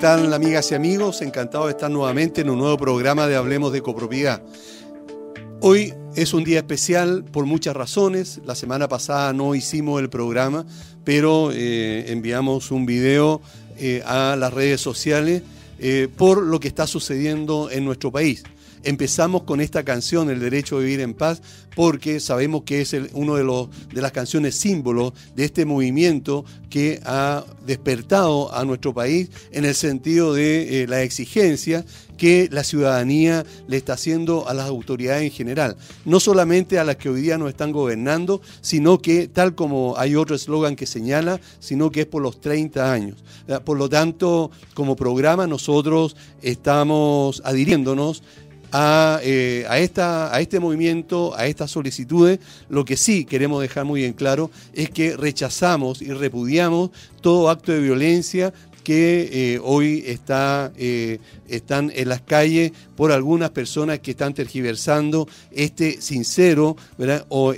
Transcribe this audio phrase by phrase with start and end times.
[0.00, 1.22] tal amigas y amigos?
[1.22, 4.40] Encantado de estar nuevamente en un nuevo programa de Hablemos de Copropiedad.
[5.60, 8.40] Hoy es un día especial por muchas razones.
[8.44, 10.64] La semana pasada no hicimos el programa,
[11.02, 13.40] pero eh, enviamos un video
[13.76, 15.42] eh, a las redes sociales
[15.80, 18.44] eh, por lo que está sucediendo en nuestro país.
[18.82, 21.42] Empezamos con esta canción, El Derecho a Vivir en Paz,
[21.74, 23.44] porque sabemos que es uno de,
[23.94, 29.74] de las canciones símbolos de este movimiento que ha despertado a nuestro país en el
[29.74, 31.84] sentido de la exigencia
[32.18, 35.76] que la ciudadanía le está haciendo a las autoridades en general.
[36.04, 40.16] No solamente a las que hoy día nos están gobernando, sino que, tal como hay
[40.16, 43.22] otro eslogan que señala, sino que es por los 30 años.
[43.64, 48.22] Por lo tanto, como programa nosotros estamos adhiriéndonos
[48.72, 53.84] a, eh, a, esta, a, este movimiento, a estas solicitudes, lo que sí queremos dejar
[53.84, 58.52] muy bien claro es que rechazamos y repudiamos todo acto de violencia
[58.84, 65.28] que eh, hoy está, eh, están en las calles por algunas personas que están tergiversando
[65.50, 66.76] este sincero
[67.28, 67.54] O,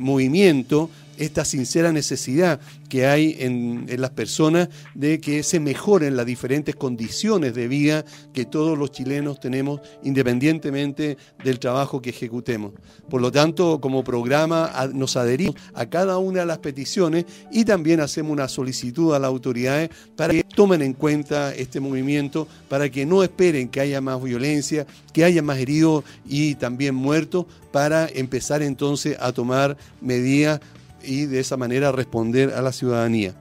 [0.00, 6.74] movimiento esta sincera necesidad que hay en, las personas de que se mejoren las diferentes
[6.74, 12.72] condiciones de vida que todos los chilenos tenemos independientemente del trabajo que ejecutemos.
[13.08, 18.00] Por lo tanto, como programa nos adherimos a cada una de las peticiones y también
[18.00, 23.06] hacemos una solicitud a las autoridades para que tomen en cuenta este movimiento, para que
[23.06, 28.62] no esperen que haya más violencia, que haya más heridos y también muertos, para empezar
[28.62, 30.60] entonces a tomar medidas
[31.04, 33.34] y de esa manera responder a la ciudadanía.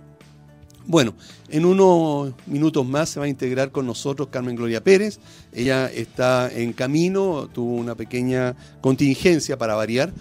[0.85, 1.13] Bueno,
[1.49, 5.19] en unos minutos más se va a integrar con nosotros Carmen Gloria Pérez.
[5.53, 10.11] Ella está en camino, tuvo una pequeña contingencia para variar,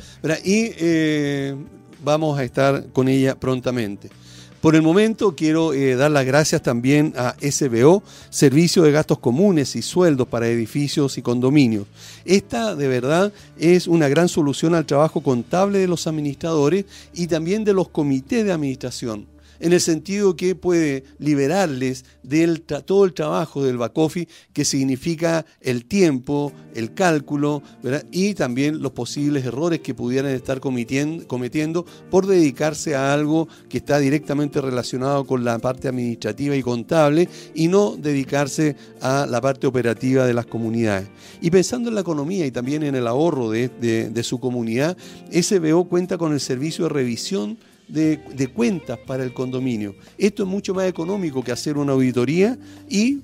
[0.45, 1.57] y eh,
[2.05, 4.11] vamos a estar con ella prontamente.
[4.61, 9.75] Por el momento quiero eh, dar las gracias también a SBO, Servicio de Gastos Comunes
[9.75, 11.87] y Sueldos para Edificios y Condominios.
[12.27, 16.85] Esta de verdad es una gran solución al trabajo contable de los administradores
[17.15, 19.27] y también de los comités de administración
[19.61, 22.47] en el sentido que puede liberarles de
[22.85, 27.63] todo el trabajo del back office, que significa el tiempo, el cálculo
[28.11, 33.99] y también los posibles errores que pudieran estar cometiendo, por dedicarse a algo que está
[33.99, 40.27] directamente relacionado con la parte administrativa y contable y no dedicarse a la parte operativa
[40.27, 41.09] de las comunidades.
[41.41, 44.97] Y pensando en la economía y también en el ahorro de, de su comunidad,
[45.31, 47.59] SBO cuenta con el servicio de revisión
[47.93, 49.95] de, cuentas para el condominio.
[50.19, 52.59] Esto es mucho más económico que hacer una auditoría
[52.89, 53.19] y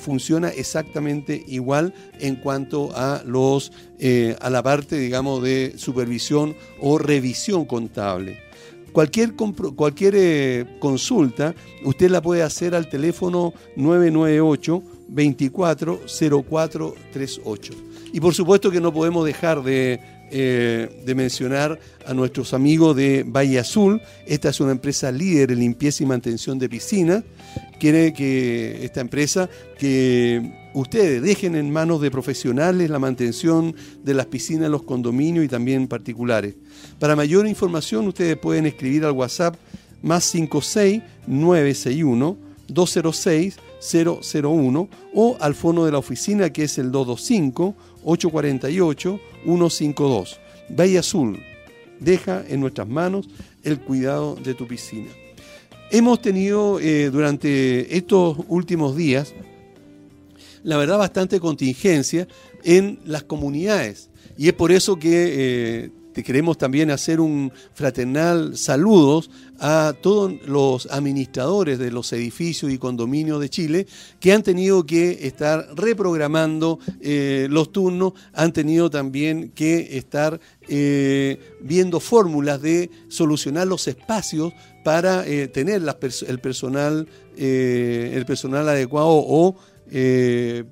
[0.00, 6.98] funciona exactamente igual en cuanto a, los, eh, a la parte, digamos, de supervisión o
[6.98, 8.38] revisión contable.
[8.92, 17.74] Cualquier, cualquier eh, consulta usted la puede hacer al teléfono 998 240438.
[18.12, 19.98] Y por supuesto que no podemos dejar de
[20.34, 24.00] eh, de mencionar a nuestros amigos de Valle Azul.
[24.26, 27.22] Esta es una empresa líder en limpieza y mantención de piscinas.
[27.78, 34.24] Quiere que esta empresa que ustedes dejen en manos de profesionales la mantención de las
[34.24, 36.54] piscinas, los condominios y también particulares.
[36.98, 39.56] Para mayor información ustedes pueden escribir al WhatsApp
[40.00, 42.38] más 56 961
[42.68, 50.40] 206 001 o al fono de la oficina que es el 225 848 152.
[50.68, 51.38] Valle Azul,
[52.00, 53.28] deja en nuestras manos
[53.62, 55.10] el cuidado de tu piscina.
[55.90, 59.34] Hemos tenido eh, durante estos últimos días,
[60.62, 62.26] la verdad, bastante contingencia
[62.64, 64.08] en las comunidades.
[64.38, 69.30] Y es por eso que eh, te queremos también hacer un fraternal saludos
[69.64, 73.86] a todos los administradores de los edificios y condominios de Chile
[74.18, 81.38] que han tenido que estar reprogramando eh, los turnos, han tenido también que estar eh,
[81.60, 84.52] viendo fórmulas de solucionar los espacios
[84.82, 87.06] para eh, tener el, personal,
[87.36, 89.56] el personal adecuado o
[89.88, 90.66] que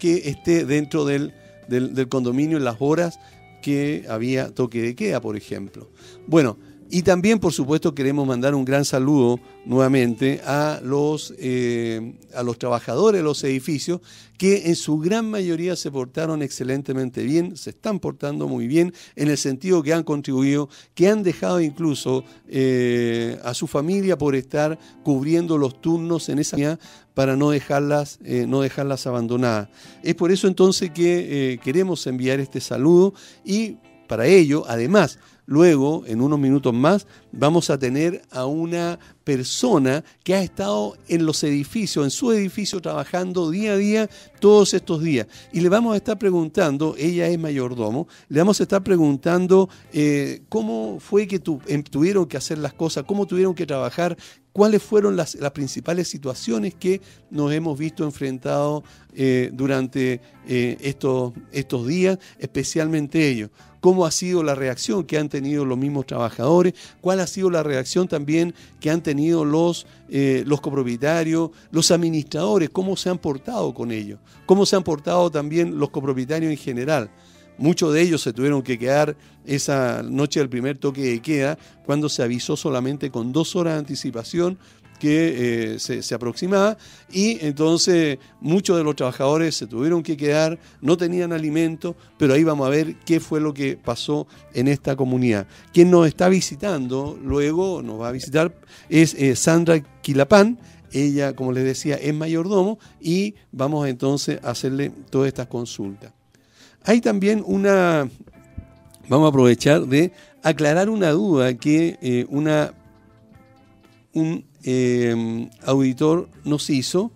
[0.00, 1.32] esté dentro del,
[1.68, 3.20] del condominio en las horas
[3.62, 5.88] que había toque de queda, por ejemplo.
[6.26, 6.56] Bueno,
[6.90, 12.58] y también, por supuesto, queremos mandar un gran saludo nuevamente a los, eh, a los
[12.58, 14.00] trabajadores de los edificios
[14.38, 19.28] que en su gran mayoría se portaron excelentemente bien, se están portando muy bien en
[19.28, 24.78] el sentido que han contribuido, que han dejado incluso eh, a su familia por estar
[25.02, 26.78] cubriendo los turnos en esa
[27.12, 29.68] para no dejarlas, eh, no dejarlas abandonadas.
[30.02, 33.12] Es por eso entonces que queremos enviar este saludo
[33.44, 33.76] y
[34.06, 35.18] para ello, además,
[35.48, 41.24] luego, en unos minutos más, vamos a tener a una persona que ha estado en
[41.24, 44.10] los edificios, en su edificio, trabajando día a día
[44.40, 45.26] todos estos días.
[45.50, 50.42] Y le vamos a estar preguntando, ella es mayordomo, le vamos a estar preguntando eh,
[50.50, 54.18] cómo fue que em, tuvieron que hacer las cosas, cómo tuvieron que trabajar,
[54.52, 57.00] cuáles fueron las, principales situaciones que
[57.30, 58.82] nos hemos visto enfrentados
[59.14, 63.50] eh, durante eh, estos, estos días, especialmente ellos.
[63.80, 67.62] Cómo ha sido la reacción que han tenido los mismos trabajadores, cuál ha sido la
[67.62, 73.72] reacción también que han tenido los, eh, los copropietarios, los administradores, cómo se han portado
[73.74, 77.10] con ellos, cómo se han portado también los copropietarios en general.
[77.58, 82.08] Muchos de ellos se tuvieron que quedar esa noche del primer toque de queda cuando
[82.08, 84.58] se avisó solamente con dos horas de anticipación
[84.98, 86.76] que eh, se, aproximaba
[87.10, 92.44] y entonces muchos de los trabajadores se tuvieron que quedar, no tenían alimento, pero ahí
[92.44, 95.46] vamos a ver qué fue lo que pasó en esta comunidad.
[95.72, 98.54] Quien nos está visitando luego, nos va a visitar,
[98.88, 100.58] es eh, Sandra Quilapán,
[100.92, 106.12] ella, como les decía, es mayordomo y vamos entonces a hacerle todas estas consultas.
[106.84, 108.08] Hay también una,
[109.08, 110.12] vamos a aprovechar de
[110.42, 112.72] aclarar una duda que eh, una,
[114.12, 117.10] un eh, auditor nos hizo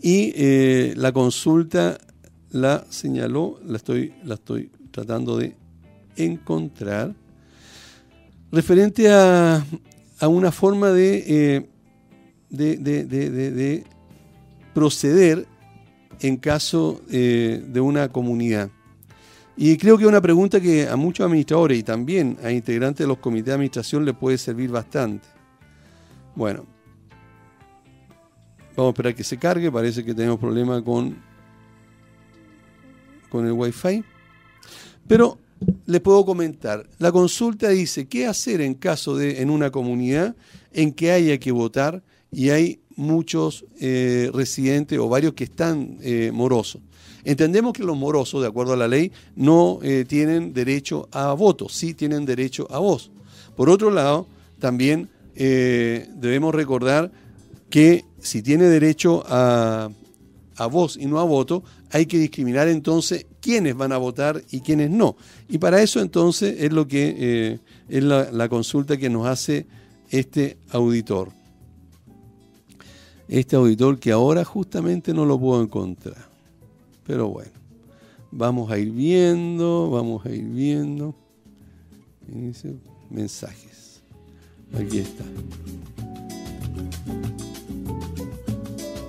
[0.00, 1.98] y eh, la consulta
[2.50, 5.56] la señaló, la estoy, la estoy tratando de
[6.14, 7.12] encontrar,
[8.52, 9.66] referente a,
[10.20, 11.66] a una forma de,
[12.48, 13.84] de, de,
[14.72, 15.48] proceder
[16.20, 18.70] en caso de una comunidad.
[19.56, 23.08] Y creo que es una pregunta que a muchos administradores y también a integrantes de
[23.08, 25.26] los comités de administración le puede servir bastante.
[26.36, 26.66] Bueno,
[28.76, 31.16] vamos a esperar que se cargue, parece que tenemos problema con,
[33.28, 34.04] con el Wi-Fi.
[35.06, 35.38] Pero
[35.86, 40.34] le puedo comentar, la consulta dice qué hacer en caso de en una comunidad
[40.72, 46.30] en que haya que votar y hay muchos eh, residentes o varios que están eh,
[46.32, 46.80] morosos.
[47.24, 51.68] Entendemos que los morosos, de acuerdo a la ley, no eh, tienen derecho a voto,
[51.68, 53.10] sí tienen derecho a voz.
[53.56, 54.26] Por otro lado,
[54.58, 57.10] también eh, debemos recordar
[57.70, 59.90] que si tiene derecho a,
[60.70, 64.90] voz y no a voto, hay que discriminar entonces quiénes van a votar y quiénes
[64.90, 65.16] no.
[65.48, 69.66] Y para eso entonces es lo que eh, es la consulta que nos hace
[70.10, 71.32] este auditor.
[73.28, 76.28] Este auditor que ahora justamente no lo puedo encontrar.
[77.06, 77.52] Pero bueno,
[78.30, 81.14] vamos a ir viendo, vamos a ir viendo.
[83.10, 84.02] mensajes.
[84.72, 85.24] Aquí está.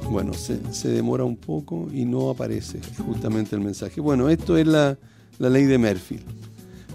[0.09, 3.99] Bueno, se, demora un poco y no aparece justamente el mensaje.
[3.99, 4.97] Bueno, esto es la,
[5.39, 6.19] ley de Murphy.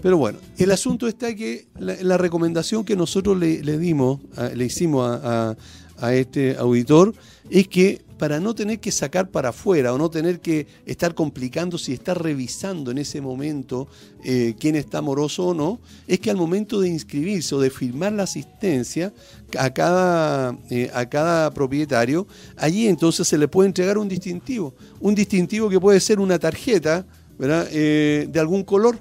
[0.01, 4.19] Pero bueno, el asunto está que la, recomendación que nosotros le, dimos,
[4.55, 5.55] le hicimos a,
[5.97, 7.13] a, este auditor,
[7.51, 11.77] es que para no tener que sacar para afuera o no tener que estar complicando
[11.77, 13.87] si está revisando en ese momento
[14.23, 18.13] eh, quién está amoroso o no, es que al momento de inscribirse o de firmar
[18.13, 19.11] la asistencia
[19.57, 22.25] a cada, eh, a cada propietario,
[22.55, 24.75] allí entonces se le puede entregar un distintivo.
[24.99, 27.05] Un distintivo que puede ser una tarjeta
[27.39, 28.97] eh, de algún color.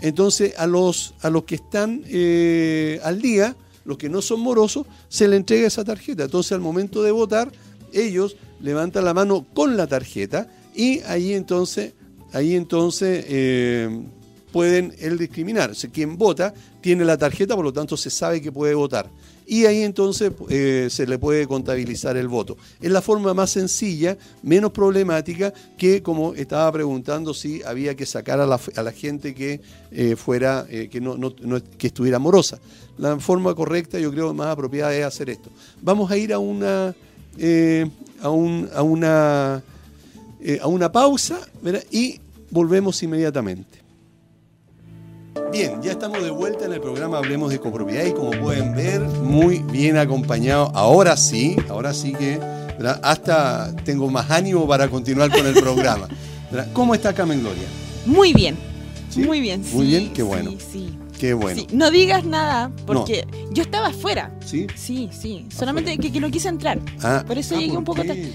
[0.00, 2.02] Entonces a los, a los que están
[3.02, 3.54] al día,
[3.84, 6.24] los que no son morosos, se le entrega esa tarjeta.
[6.24, 7.52] Entonces al momento de votar,
[7.92, 11.94] ellos levanta la mano con la tarjeta y ahí entonces,
[12.32, 13.88] ahí entonces eh,
[14.52, 15.70] pueden el discriminar.
[15.70, 19.10] O quien vota tiene la tarjeta, por lo tanto se sabe que puede votar.
[19.48, 22.56] Y ahí entonces eh, se le puede contabilizar el voto.
[22.80, 28.40] Es la forma más sencilla, menos problemática que como estaba preguntando si había que sacar
[28.40, 29.60] a la, gente que
[29.92, 31.16] eh, fuera, que, no,
[31.78, 32.58] que estuviera amorosa.
[32.98, 35.48] La forma correcta, yo creo, más apropiada es hacer esto.
[35.80, 36.94] Vamos a ir a una
[37.38, 37.88] eh,
[38.22, 38.30] a, a,
[38.82, 39.62] una,
[40.40, 41.40] eh, a una pausa
[41.90, 43.76] y volvemos inmediatamente.
[45.52, 49.00] Bien, ya estamos de vuelta en el programa Hablemos de Copropiedad y como pueden ver,
[49.00, 50.70] muy bien acompañado.
[50.74, 52.40] Ahora sí, ahora sí que
[53.02, 56.08] hasta tengo más ánimo para continuar con el programa.
[56.72, 57.64] ¿Cómo está Carmen Gloria?
[58.06, 58.56] Muy bien,
[59.16, 59.62] muy bien.
[59.72, 60.52] Muy bien, qué bueno.
[60.72, 61.62] Sí, Qué bueno.
[61.72, 64.30] no digas nada, porque yo estaba afuera.
[64.44, 64.66] ¿Sí?
[64.74, 65.46] Sí, sí.
[65.54, 66.78] Solamente que, no quise entrar.
[67.02, 68.30] Ah, por eso ah, llegué un poco tarde.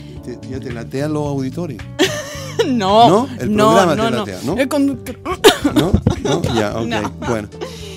[0.50, 1.78] ¿Ya te latean los auditores?
[2.68, 3.08] no.
[3.08, 3.30] ¿No?
[3.40, 4.58] El programa te latea, ¿no?
[4.58, 5.20] El conductor.
[5.76, 5.92] ¿No?
[6.24, 6.42] ¿No?
[6.56, 7.28] Ya, ok.
[7.28, 7.50] Bueno.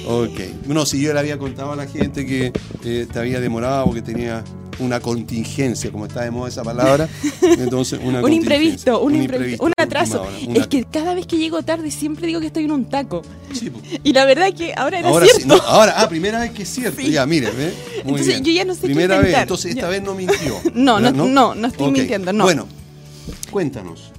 [0.07, 0.41] Ok.
[0.67, 2.53] No, si yo le había contado a la gente que
[2.85, 4.45] eh, te había demorado, que tenía
[4.79, 7.09] una contingencia, como está de moda esa palabra.
[7.43, 10.27] Entonces, una un imprevisto, un, imprevisto, un atraso.
[10.55, 13.23] es que cada vez que llego tarde siempre digo que estoy en un taco.
[13.53, 13.71] Sí,
[14.03, 15.63] y la verdad es que ahora era cierto.
[15.67, 17.01] ahora, ah, primera vez que es cierto.
[17.01, 17.73] Ya, mire, ¿ve?
[18.05, 20.61] entonces yo ya no sé Primera vez, entonces esta vez no mintió.
[20.75, 22.45] no, no, no, no, estoy mintiendo, no.
[22.45, 22.67] Bueno,
[23.51, 24.13] cuéntanos.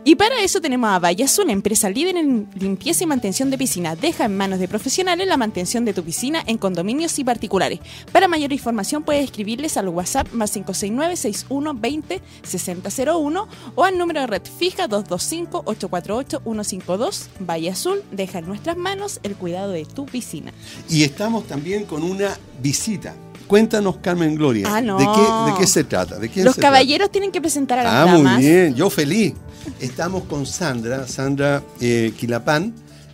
[0.03, 3.95] Y para eso tenemos a Valle Azul, empresa líder en limpieza y mantención de piscina.
[3.95, 7.79] Deja en manos de profesionales la mantención de tu piscina en condominios y particulares.
[8.11, 14.88] Para mayor información puedes escribirles al WhatsApp más 569-6120-6001 o al número de red fija
[14.88, 17.27] 225-848-152.
[17.39, 20.53] Valle Azul deja en nuestras manos el cuidado de tu piscina.
[20.89, 23.15] Y estamos también con una visita
[23.48, 26.17] Cuéntanos, Carmen Gloria, ah, ¿de, qué, se trata?
[26.17, 29.33] ¿De Los caballeros tienen que presentar a las ah, muy bien, yo feliz.
[29.79, 32.74] Estamos con Sandra, Sandra eh, Quilapán.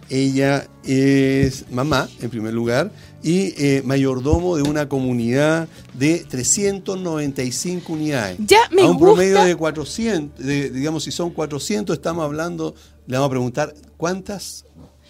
[0.10, 2.91] Ella es mamá, en primer lugar,
[3.22, 8.38] y eh, mayordomo de una comunidad de 395 unidades.
[8.39, 12.74] Ya me A un promedio de 400, digamos, si son 400, estamos hablando,
[13.05, 14.63] le vamos a preguntar, ¿cuántas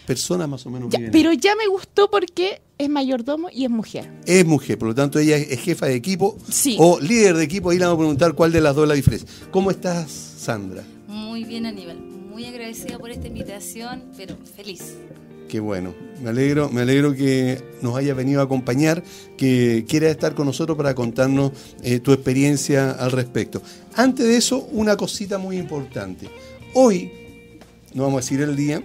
[0.08, 4.10] personas más o menos viven Pero ya me gustó porque es mayordomo y es mujer.
[4.26, 6.38] Es mujer, por lo tanto ella es jefa de equipo
[6.80, 7.70] o líder de equipo.
[7.70, 9.30] Ahí le vamos a preguntar cuál de las dos es la diferencia.
[9.52, 10.84] ¿Cómo estás, Sandra?
[11.08, 11.98] Muy bien, Aníbal.
[11.98, 14.96] Muy agradecida por esta invitación, pero feliz.
[15.50, 19.04] Qué bueno, me alegro, me alegro que nos haya venido a acompañar,
[19.38, 21.52] que quiera estar con nosotros para contarnos
[21.84, 23.62] eh, tu experiencia al respecto.
[23.96, 26.28] Antes de eso, una cosita muy importante.
[26.74, 27.12] Hoy,
[27.94, 28.84] no vamos a decir el día,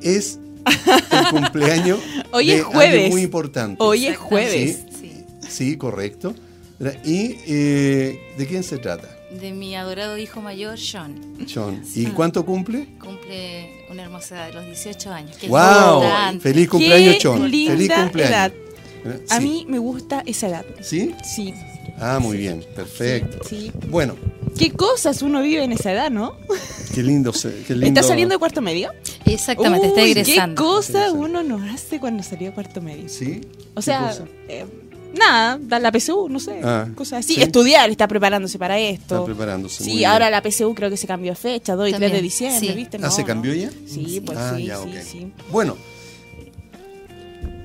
[0.00, 2.00] es el cumpleaños
[2.32, 3.10] Hoy es jueves.
[3.10, 3.82] muy importante.
[3.82, 4.84] Hoy es jueves.
[5.48, 6.34] Sí, correcto.
[7.04, 9.08] ¿Y eh, de quién se trata?
[9.40, 11.36] De mi adorado hijo mayor, John.
[11.52, 11.82] John.
[11.94, 12.86] ¿Y cuánto cumple?
[13.00, 15.36] Cumple una hermosa edad, los 18 años.
[15.48, 16.40] ¡Wow!
[16.40, 17.42] Feliz cumpleaños, John.
[17.42, 18.52] Feliz cumpleaños.
[19.30, 20.66] A mí me gusta esa edad.
[20.80, 21.14] ¿Sí?
[21.24, 21.54] Sí.
[21.98, 23.38] Ah, muy bien, perfecto.
[23.48, 23.70] Sí.
[23.88, 24.16] Bueno.
[24.58, 26.36] ¿Qué cosas uno vive en esa edad, no?
[26.94, 27.86] Qué lindo, qué lindo.
[27.86, 28.90] ¿Estás saliendo de cuarto medio?
[29.26, 30.54] Exactamente, está egresando.
[30.54, 33.08] ¿Qué cosas uno no hace cuando salió de cuarto medio?
[33.08, 33.42] Sí.
[33.74, 34.16] O sea,
[34.48, 34.64] eh,
[35.14, 37.40] nada, dar la PSU, no sé, ah, cosas así.
[37.40, 39.16] Estudiar, está preparándose para esto.
[39.16, 39.84] Está preparándose.
[39.84, 42.74] Sí, ahora la PSU creo que se cambió de fecha, 2 y 3 de diciembre,
[42.74, 42.98] ¿viste?
[43.02, 43.70] ¿Ah, se cambió ya?
[43.86, 45.32] Sí, pues ah, sí, sí, sí.
[45.50, 45.76] Bueno,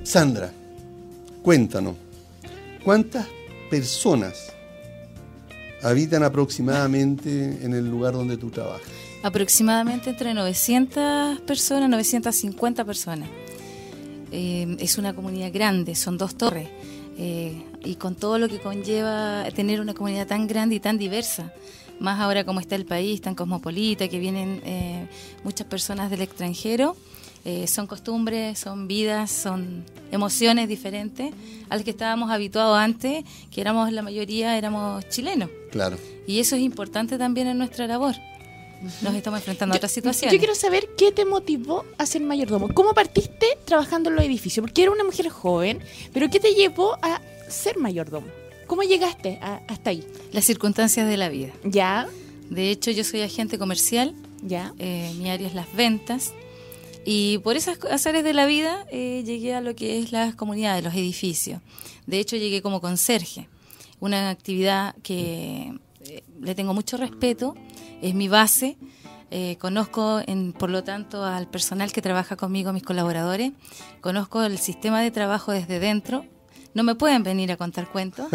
[0.03, 0.51] Sandra,
[1.41, 1.95] cuéntanos,
[2.83, 3.27] ¿cuántas
[3.69, 4.50] personas
[5.83, 8.87] habitan aproximadamente en el lugar donde tú trabajas?
[9.23, 13.29] Aproximadamente entre 900 personas, 950 personas.
[14.31, 16.67] Eh, es una comunidad grande, son dos torres.
[17.17, 21.53] Eh, y con todo lo que conlleva tener una comunidad tan grande y tan diversa,
[21.99, 25.07] más ahora como está el país, tan cosmopolita, que vienen eh,
[25.43, 26.95] muchas personas del extranjero,
[27.67, 31.33] son costumbres, son vidas, son emociones diferentes
[31.69, 35.49] a las que estábamos habituados antes, que éramos la mayoría, éramos chilenos.
[35.71, 35.97] Claro.
[36.27, 38.15] Y eso es importante también en nuestra labor
[39.01, 40.31] nos estamos enfrentando a otra situación.
[40.31, 42.69] Yo quiero saber qué te motivó a ser mayordomo.
[42.73, 44.63] ¿Cómo partiste trabajando en los edificios?
[44.63, 45.79] Porque era una mujer joven,
[46.13, 48.27] pero ¿qué te llevó a ser mayordomo?
[48.67, 50.07] ¿Cómo llegaste hasta ahí?
[50.31, 51.51] Las circunstancias de la vida.
[51.63, 52.07] Ya.
[52.49, 54.15] De hecho, yo soy agente comercial.
[54.41, 54.73] Ya.
[54.79, 56.33] Eh, mi área es las ventas.
[57.05, 60.83] Y por esas áreas de la vida eh, llegué a lo que es las comunidades,
[60.83, 61.61] los edificios.
[62.05, 63.47] De hecho, llegué como conserje.
[63.99, 67.55] Una actividad que eh, le tengo mucho respeto
[68.01, 68.77] es mi base.
[69.31, 73.51] Eh, conozco, en, por lo tanto, al personal que trabaja conmigo, mis colaboradores.
[74.01, 76.25] Conozco el sistema de trabajo desde dentro.
[76.73, 78.27] No me pueden venir a contar cuentos.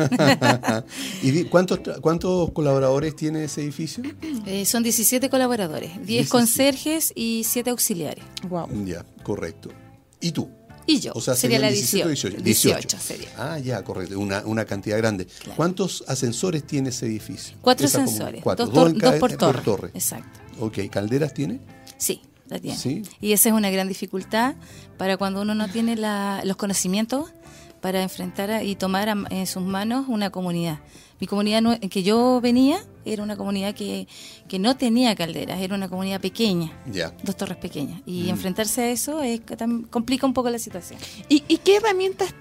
[1.23, 4.02] ¿Y cuántos, cuántos colaboradores tiene ese edificio?
[4.47, 8.25] Eh, son 17 colaboradores, 10 conserjes y 7 auxiliares.
[8.49, 8.69] Wow.
[8.85, 9.71] Ya, correcto.
[10.21, 10.49] ¿Y tú?
[10.87, 11.12] Y yo.
[11.14, 12.07] O sea, sería la 18.
[12.07, 12.43] 18.
[12.43, 13.28] 18 sería.
[13.37, 14.19] Ah, ya, correcto.
[14.21, 15.26] Una, una cantidad grande.
[15.57, 17.57] ¿Cuántos ascensores tiene ese edificio?
[17.61, 18.43] Cuatro ascensores.
[18.43, 18.66] Cuatro.
[18.66, 19.90] Dos, por, torre.
[19.95, 20.38] Exacto.
[20.61, 21.61] Ok, ¿calderas tiene?
[21.99, 22.78] Sí, la tiene.
[22.78, 23.02] ¿Sí?
[23.21, 24.55] Y esa es una gran dificultad
[24.97, 27.33] para cuando uno no tiene la, los conocimientos
[27.80, 30.80] para enfrentar y tomar en sus manos una comunidad.
[31.21, 34.06] Mi comunidad en que yo venía era una comunidad que,
[34.49, 36.73] que no tenía calderas, era una comunidad pequeña,
[37.23, 38.02] dos torres pequeñas.
[38.04, 38.28] Y mm.
[38.30, 39.40] enfrentarse a eso es,
[39.90, 40.99] complica un poco la situación.
[41.28, 42.35] ¿Y, qué herramientas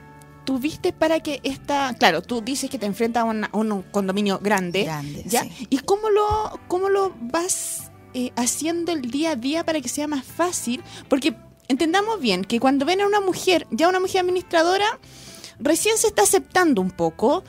[0.46, 4.40] tuviste para que esta, claro, tú dices que te enfrentas a, una- a un condominio
[4.40, 5.44] grande, Grande, ¿ya?
[5.44, 5.68] sí.
[5.70, 10.08] ¿Y cómo lo, cómo lo vas eh, haciendo el día a día para que sea
[10.08, 10.84] más fácil?
[11.08, 11.36] Porque
[11.68, 15.00] entendamos bien que cuando ven a una mujer, ya una mujer administradora,
[15.60, 17.44] recién se está aceptando un poco.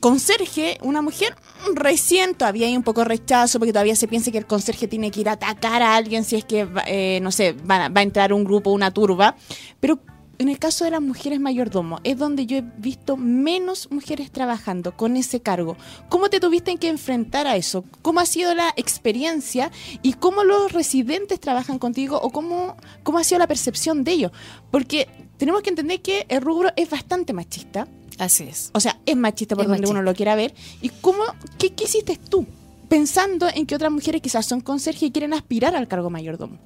[0.00, 1.34] Conserje, una mujer
[1.70, 5.10] mm, recién todavía hay un poco rechazo porque todavía se piensa que el conserje tiene
[5.10, 8.00] que ir a atacar a alguien si es que, eh, no sé, va, a- va
[8.00, 9.34] a entrar un grupo, una turba.
[9.80, 10.00] Pero
[10.36, 14.94] en el caso de las mujeres mayordomo, es donde yo he visto menos mujeres trabajando
[14.94, 15.76] con ese cargo.
[16.10, 17.84] ¿Cómo te tuviste que enfrentar a eso?
[18.02, 19.70] ¿Cómo ha sido la experiencia
[20.02, 24.32] y cómo los residentes trabajan contigo o cómo, cómo ha sido la percepción de ellos?
[24.70, 25.08] Porque
[25.44, 27.86] tenemos que entender que el rubro es bastante machista.
[28.18, 28.70] Así es.
[28.72, 30.00] O sea, es machista por Es donde machista.
[30.00, 30.54] uno lo quiera ver.
[30.80, 31.22] ¿Y cómo,
[31.58, 32.46] qué, qué hiciste tú?
[32.88, 36.56] Pensando en que otras mujeres quizás son conserjes y quieren aspirar al cargo mayordomo.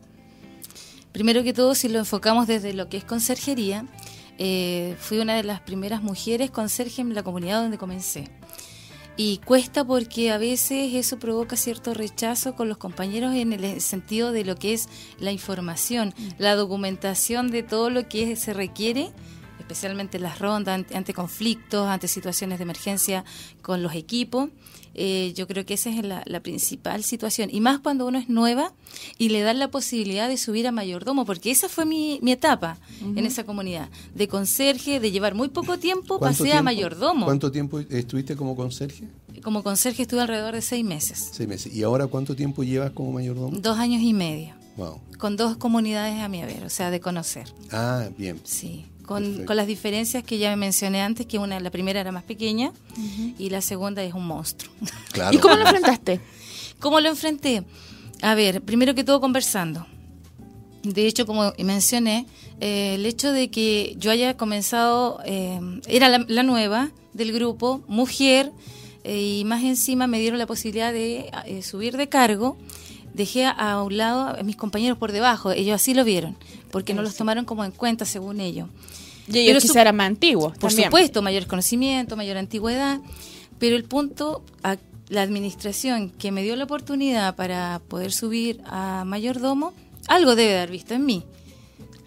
[1.11, 3.85] Primero que todo, si lo enfocamos desde lo que es conserjería,
[4.39, 8.29] eh, fui una de las primeras mujeres conserje en la comunidad donde comencé.
[9.21, 14.31] Y cuesta porque a veces eso provoca cierto rechazo con los compañeros en el sentido
[14.31, 19.11] de lo que es la información, la documentación de todo lo que se requiere,
[19.59, 23.25] especialmente las rondas ante, ante conflictos, ante situaciones de emergencia
[23.61, 24.51] con los equipos.
[25.01, 27.51] Eh, yo creo que esa es la, la principal situación.
[27.53, 28.73] Y más cuando uno es nueva
[29.17, 32.79] y le dan la posibilidad de subir a mayordomo, porque esa fue mi, mi etapa
[33.01, 37.27] en esa comunidad, de conserje, de llevar muy poco tiempo, ¿Cuánto pasé a mayordomo.
[37.27, 39.05] ¿Cuánto tiempo estuviste como conserje?
[39.43, 41.73] Como conserje estuve alrededor de seis meses, Seis meses.
[41.73, 43.57] ¿Y ahora cuánto tiempo llevas como mayordomo?
[43.57, 45.01] dos años y medio, Wow.
[45.17, 47.47] con dos comunidades a mi haber, o sea, de conocer.
[47.71, 48.41] Ah, bien.
[48.43, 52.25] Sí, con, con las diferencias que ya mencioné antes, que una, la primera era más
[52.25, 52.73] pequeña
[53.39, 54.71] y la segunda es un monstruo.
[55.13, 55.35] Claro.
[55.35, 56.21] ¿Y cómo lo enfrentaste?
[56.79, 57.65] ¿Cómo lo enfrenté?
[58.21, 59.87] A ver, primero que todo conversando.
[60.83, 62.27] De hecho, como mencioné,
[62.61, 67.83] eh, el hecho de que yo haya comenzado, eh, era la, la nueva del grupo,
[67.89, 68.53] mujer,
[69.05, 72.59] eh, y más encima me dieron la posibilidad de eh, subir de cargo,
[73.15, 76.37] dejé a, a un lado a mis compañeros por debajo, ellos así lo vieron,
[76.71, 78.69] porque no los tomaron como en cuenta según ellos.
[79.31, 80.53] Y ellos su- eran más antiguos.
[80.59, 80.89] Por también.
[80.89, 83.01] supuesto, mayor conocimiento, mayor antigüedad,
[83.59, 84.77] pero el punto, a
[85.09, 89.73] la administración que me dio la oportunidad para poder subir a mayordomo,
[90.07, 91.25] algo debe de haber visto en mí.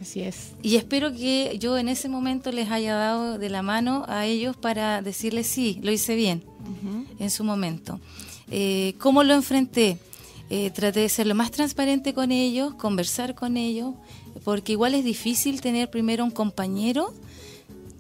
[0.02, 0.54] Así es.
[0.64, 4.58] Y espero que yo en ese momento les haya dado de la mano a ellos
[4.58, 6.44] para decirles sí, lo hice bien
[7.20, 8.00] en su momento.
[8.50, 10.00] Eh, ¿Cómo lo enfrenté?
[10.50, 13.94] Eh, traté de ser lo más transparente con ellos, conversar con ellos,
[14.44, 17.14] porque igual es difícil tener primero un compañero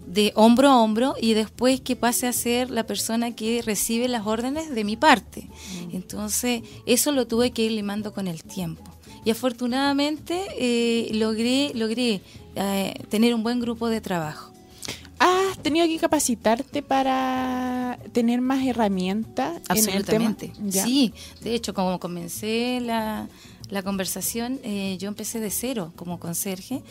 [0.08, 4.28] de hombro a hombro y después que pase a ser la persona que recibe las
[4.28, 5.48] órdenes de mi parte.
[5.94, 8.84] Entonces, eso lo tuve que ir limando con el tiempo.
[9.24, 12.22] Y afortunadamente eh, logré, logré
[12.56, 14.52] eh, tener un buen grupo de trabajo.
[15.20, 20.30] ¿Has tenido que capacitarte para tener más herramientas en el tema?
[20.30, 20.52] Absolutamente.
[20.72, 23.30] Sí, de hecho, como comencé la,
[23.72, 26.84] la conversación, eh, yo empecé de cero como conserje.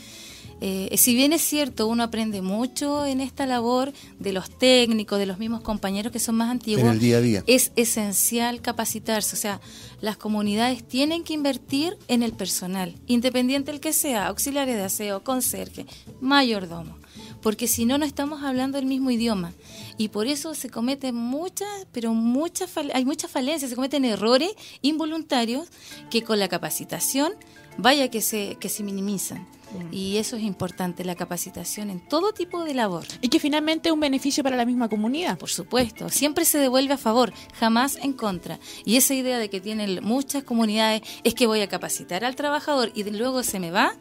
[0.62, 5.26] Eh, si bien es cierto, uno aprende mucho en esta labor de los técnicos, de
[5.26, 6.84] los mismos compañeros que son más antiguos.
[6.84, 7.44] En el día a día.
[7.46, 9.60] Es esencial capacitarse, o sea,
[10.00, 15.22] las comunidades tienen que invertir en el personal, independiente el que sea, auxiliares de aseo,
[15.22, 15.86] conserje,
[16.20, 16.96] mayordomo,
[17.42, 19.52] porque si no, no estamos hablando el mismo idioma.
[19.98, 24.50] Y por eso se cometen muchas, pero muchas, hay muchas falencias, se cometen errores
[24.82, 25.68] involuntarios
[26.10, 27.32] que con la capacitación,
[27.78, 29.46] vaya que se, que se minimizan.
[29.92, 33.04] Y eso es importante, la capacitación en todo tipo de labor.
[33.20, 35.38] Y que finalmente es un beneficio para la misma comunidad.
[35.38, 38.58] Por supuesto, siempre se devuelve a favor, jamás en contra.
[38.84, 42.90] Y esa idea de que tienen muchas comunidades es que voy a capacitar al trabajador
[42.96, 43.94] y de- luego se me va,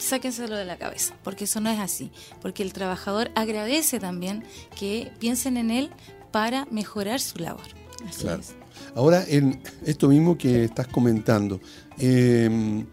[0.00, 2.10] sáquenselo de la cabeza, porque eso no es así.
[2.42, 4.44] Porque el trabajador agradece también
[4.78, 5.90] que piensen en él
[6.32, 7.66] para mejorar su labor.
[8.08, 8.40] Así Claro.
[8.40, 8.54] es.
[8.94, 11.60] Ahora, en esto mismo que estás comentando,
[11.98, 12.84] eh,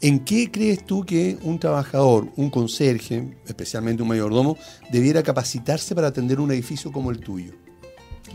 [0.00, 4.56] ¿en qué crees tú que un trabajador, un conserje, especialmente un mayordomo,
[4.90, 7.52] debiera capacitarse para atender un edificio como el tuyo?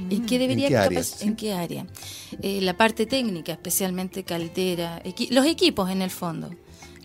[0.09, 1.21] ¿En qué debería qué capac- áreas?
[1.21, 1.85] ¿En qué área?
[2.41, 6.49] Eh, la parte técnica, especialmente caldera, equi- los equipos en el fondo,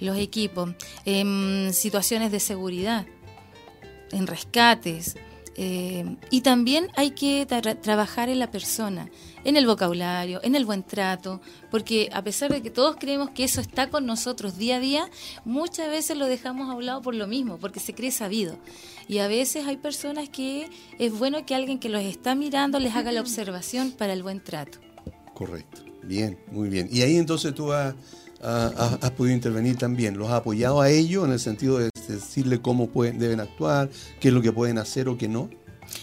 [0.01, 0.71] los equipos,
[1.05, 3.07] em, situaciones de seguridad,
[4.13, 5.17] en rescates.
[5.59, 9.09] eh, y también hay que tra- trabajar en la persona,
[9.43, 13.45] en el vocabulario, en el buen trato, porque a pesar de que todos creemos que
[13.45, 15.09] eso está con nosotros día a día,
[15.47, 18.59] muchas veces lo dejamos a un lado por lo mismo, porque se cree sabido.
[19.09, 22.95] Y a veces hay personas que es bueno que alguien que los está mirando les
[22.95, 24.79] haga la observación para el buen trato.
[25.33, 25.81] Correcto.
[26.03, 26.87] Bien, muy bien.
[26.93, 27.73] Y ahí entonces tú
[28.43, 30.17] has- has podido intervenir también.
[30.19, 34.29] ¿Los has apoyado a ellos en el sentido de decirle cómo pueden, deben actuar, qué
[34.29, 35.49] es lo que pueden hacer o qué no.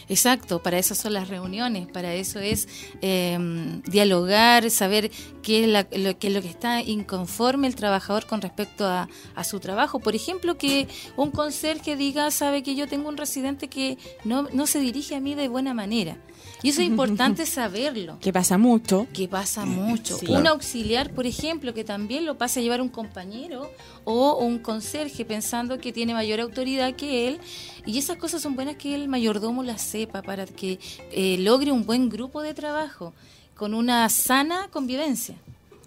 [0.07, 2.69] Exacto, para eso son las reuniones, para eso es
[3.01, 5.69] eh, dialogar, saber qué es,
[6.01, 9.99] lo, qué es lo que está inconforme el trabajador con respecto a, a, su trabajo.
[9.99, 14.67] Por ejemplo, que un conserje diga, sabe que yo tengo un residente que no, no
[14.67, 16.17] se dirige a mí de buena manera.
[16.63, 18.17] Y eso es importante saberlo.
[18.19, 19.05] Que pasa mucho.
[19.13, 20.17] Que pasa mucho.
[20.29, 23.69] Un auxiliar, por ejemplo, que también lo pasa a llevar un compañero
[24.05, 27.39] o un conserje pensando que tiene mayor autoridad que él.
[27.85, 30.79] Y esas cosas son buenas que el mayordomo las sepa para que
[31.11, 33.13] eh, logre un buen grupo de trabajo
[33.55, 35.35] con una sana convivencia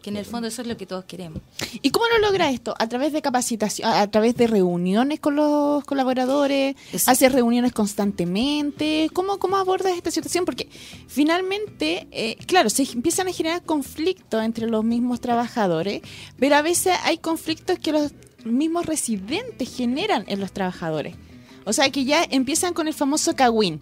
[0.06, 1.42] que en el fondo eso es lo que todos queremos.
[1.82, 2.76] ¿Y cómo lo logra esto?
[2.78, 6.76] ¿A través de capacitación, a través de reuniones con los colaboradores?
[7.08, 9.10] ¿Haces reuniones constantemente?
[9.12, 10.44] ¿Cómo, ¿Cómo abordas esta situación?
[10.44, 10.68] Porque
[11.08, 16.02] finalmente, eh, claro, se empiezan a generar conflictos entre los mismos trabajadores,
[16.38, 18.12] pero a veces hay conflictos que los
[18.44, 21.16] mismos residentes generan en los trabajadores.
[21.64, 23.80] O sea, que ya empiezan con el famoso cagüín.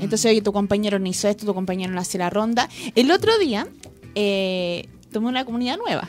[0.00, 2.68] Entonces, oye, tu compañero no hizo esto, tu compañero no hace la ronda.
[2.96, 3.68] El otro día,
[4.16, 6.08] eh, tomé una comunidad nueva.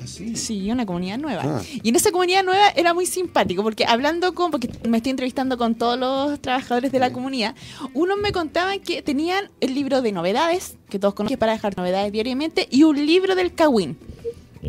[0.00, 0.36] ¿Ah, sí?
[0.36, 1.42] sí, una comunidad nueva.
[1.44, 1.62] Ah.
[1.82, 5.58] Y en esa comunidad nueva era muy simpático, porque hablando con, porque me estoy entrevistando
[5.58, 7.54] con todos los trabajadores de la comunidad,
[7.94, 12.12] unos me contaban que tenían el libro de novedades, que todos conocen para dejar novedades
[12.12, 13.96] diariamente, y un libro del Kawin.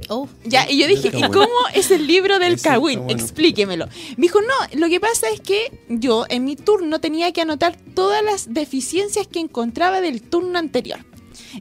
[0.07, 3.09] Oh, ya, y yo dije, ¿y cómo es el libro del Kawin?
[3.09, 3.87] Explíquemelo.
[4.15, 7.75] Me dijo, no, lo que pasa es que yo en mi turno tenía que anotar
[7.93, 10.99] todas las deficiencias que encontraba del turno anterior.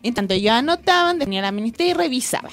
[0.03, 2.51] En tanto yo anotaba, tenía la ministeria y revisaba.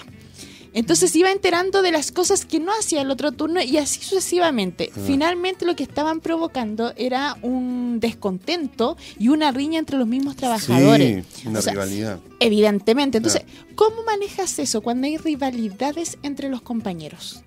[0.74, 4.92] Entonces iba enterando de las cosas que no hacía el otro turno y así sucesivamente.
[4.96, 5.00] Ah.
[5.08, 11.26] Finalmente lo que estaban provocando era un descontento y una riña entre los mismos trabajadores.
[11.34, 12.20] Sí, una rivalidad.
[12.40, 13.18] Evidentemente.
[13.18, 13.42] Entonces,
[13.74, 17.42] ¿cómo manejas eso cuando hay rivalidades entre los compañeros?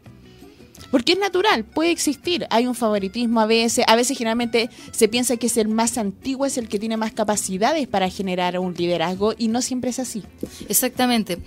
[0.90, 2.46] Porque es natural, puede existir.
[2.50, 3.84] Hay un favoritismo a veces.
[3.88, 7.12] A veces generalmente se piensa que es el más antiguo, es el que tiene más
[7.12, 10.24] capacidades para generar un liderazgo y no siempre es así.
[10.68, 11.38] Exactamente.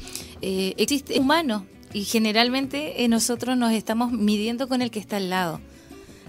[0.42, 5.30] Eh, existe humano y generalmente eh, nosotros nos estamos midiendo con el que está al
[5.30, 5.60] lado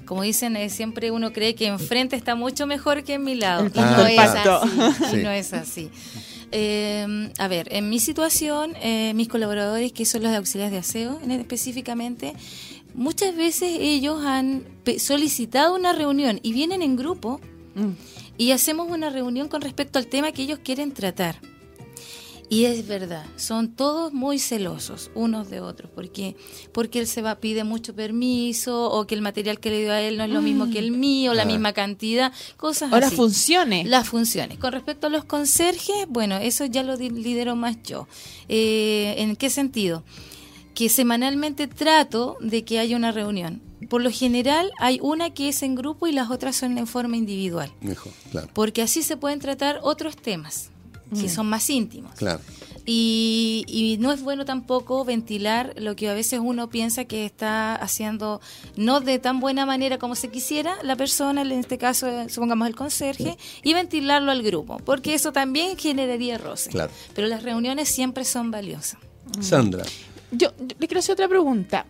[0.05, 3.71] como dicen, eh, siempre uno cree que enfrente está mucho mejor que en mi lado.
[3.75, 5.91] Y no, es así, no es así.
[7.39, 8.75] a ver, en mi situación,
[9.15, 12.35] mis colaboradores, que son los de auxiliares de aseo específicamente,
[12.95, 14.65] muchas veces ellos han
[14.99, 17.41] solicitado una reunión y vienen en grupo
[17.75, 17.91] mm.
[18.39, 21.41] y hacemos una reunión con respecto al tema que ellos quieren tratar.
[22.51, 26.37] Y es verdad, son todos muy celosos unos de otros, porque
[26.73, 30.01] porque él se va pide mucho permiso o que el material que le dio a
[30.03, 31.01] él no es lo mismo que el mm.
[31.01, 31.47] mío, la ah.
[31.47, 33.01] misma cantidad, cosas o así.
[33.01, 33.87] las funciones.
[33.87, 34.59] Las funciones.
[34.59, 38.07] Con respecto a los conserjes, bueno, eso ya lo lidero más yo.
[38.49, 40.05] Eh, ¿En qué sentido?
[40.75, 43.63] Que semanalmente trato de que haya una reunión.
[43.89, 47.17] Por lo general hay una que es en grupo y las otras son en forma
[47.17, 47.73] individual.
[47.81, 48.49] Mejor, claro.
[48.53, 50.71] Porque así se pueden tratar otros temas
[51.21, 52.13] que son más íntimos.
[52.17, 52.41] Claro.
[52.87, 57.75] Y, y, no es bueno tampoco ventilar lo que a veces uno piensa que está
[57.77, 58.43] haciendo
[58.77, 62.77] no de tan buena manera como se quisiera la persona, en este caso supongamos el
[62.77, 66.71] conserje, y ventilarlo al grupo, porque eso también generaría roce.
[66.71, 66.93] Claro.
[67.15, 68.99] Pero las reuniones siempre son valiosas.
[69.41, 69.85] Sandra,
[70.37, 71.87] yo, le quiero hacer otra pregunta.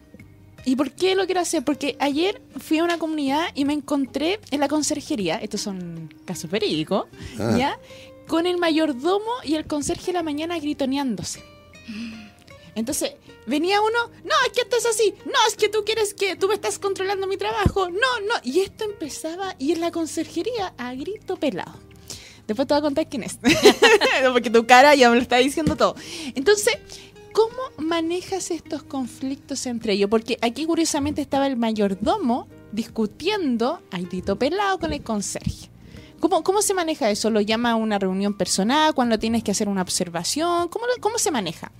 [0.64, 1.62] ¿Y por qué lo quiero hacer?
[1.62, 6.50] Porque ayer fui a una comunidad y me encontré en la conserjería, estos son casos
[6.50, 7.06] verídicos,
[7.38, 7.54] ah.
[7.58, 7.78] ¿ya?
[8.26, 11.42] Con el mayordomo y el conserje de la mañana gritoneándose.
[12.74, 13.12] Entonces,
[13.46, 16.48] venía uno, no, es que esto es así, no, es que tú quieres que tú
[16.48, 18.34] me estás controlando mi trabajo, no, no.
[18.42, 21.78] Y esto empezaba, y en la conserjería, a grito pelado.
[22.46, 23.38] Después te voy a contar quién es.
[24.32, 25.94] Porque tu cara ya me lo está diciendo todo.
[26.34, 26.78] Entonces,
[27.34, 30.08] ¿Cómo manejas estos conflictos entre ellos?
[30.08, 35.68] Porque aquí curiosamente estaba el mayordomo discutiendo al Tito Pelado con el conserje.
[36.20, 37.30] ¿Cómo, ¿Cómo, se maneja eso?
[37.30, 38.94] ¿Lo llama a una reunión personal?
[38.94, 40.68] ¿Cuando tienes que hacer una observación?
[40.68, 41.72] ¿Cómo, cómo se maneja?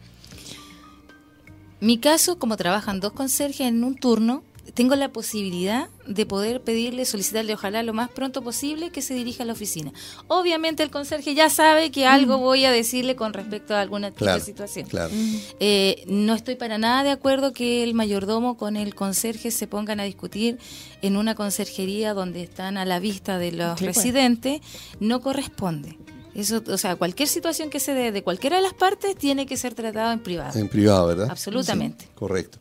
[1.78, 7.04] Mi caso, como trabajan dos conserjes en un turno, tengo la posibilidad de poder pedirle,
[7.04, 9.92] solicitarle, ojalá lo más pronto posible, que se dirija a la oficina.
[10.28, 12.40] Obviamente el conserje ya sabe que algo mm.
[12.40, 14.86] voy a decirle con respecto a alguna situación.
[14.92, 15.36] Mm.
[15.60, 20.00] Eh, no estoy para nada de acuerdo que el mayordomo con el conserje se pongan
[20.00, 20.58] a discutir
[21.02, 23.96] en una conserjería donde están a la vista de los pues.
[23.96, 24.60] residentes.
[25.00, 25.98] No corresponde.
[26.34, 29.56] Eso, o sea, cualquier situación que se dé de cualquiera de las partes tiene que
[29.56, 30.58] ser tratado en privado.
[30.58, 31.28] En privado, ¿verdad?
[31.30, 32.08] Absolutamente.
[32.14, 32.58] correcto.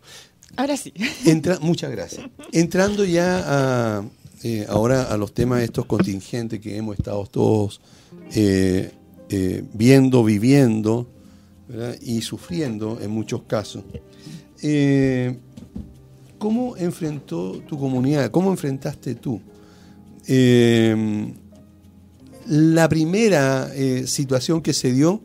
[0.55, 0.93] Ahora sí.
[1.61, 2.27] Muchas gracias.
[2.51, 4.03] Entrando ya
[4.45, 7.79] eh, ahora a los temas estos contingentes que hemos estado todos
[8.35, 8.91] eh,
[9.29, 11.07] eh, viendo, viviendo
[12.01, 13.83] y sufriendo en muchos casos.
[16.37, 18.29] ¿cómo enfrentó tu comunidad?
[18.31, 19.41] ¿Cómo enfrentaste tú?
[22.47, 23.71] La primera
[24.05, 25.21] situación que se dio,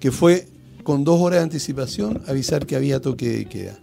[0.00, 0.48] que fue
[0.82, 3.78] con dos horas de anticipación avisar que había toque de queda.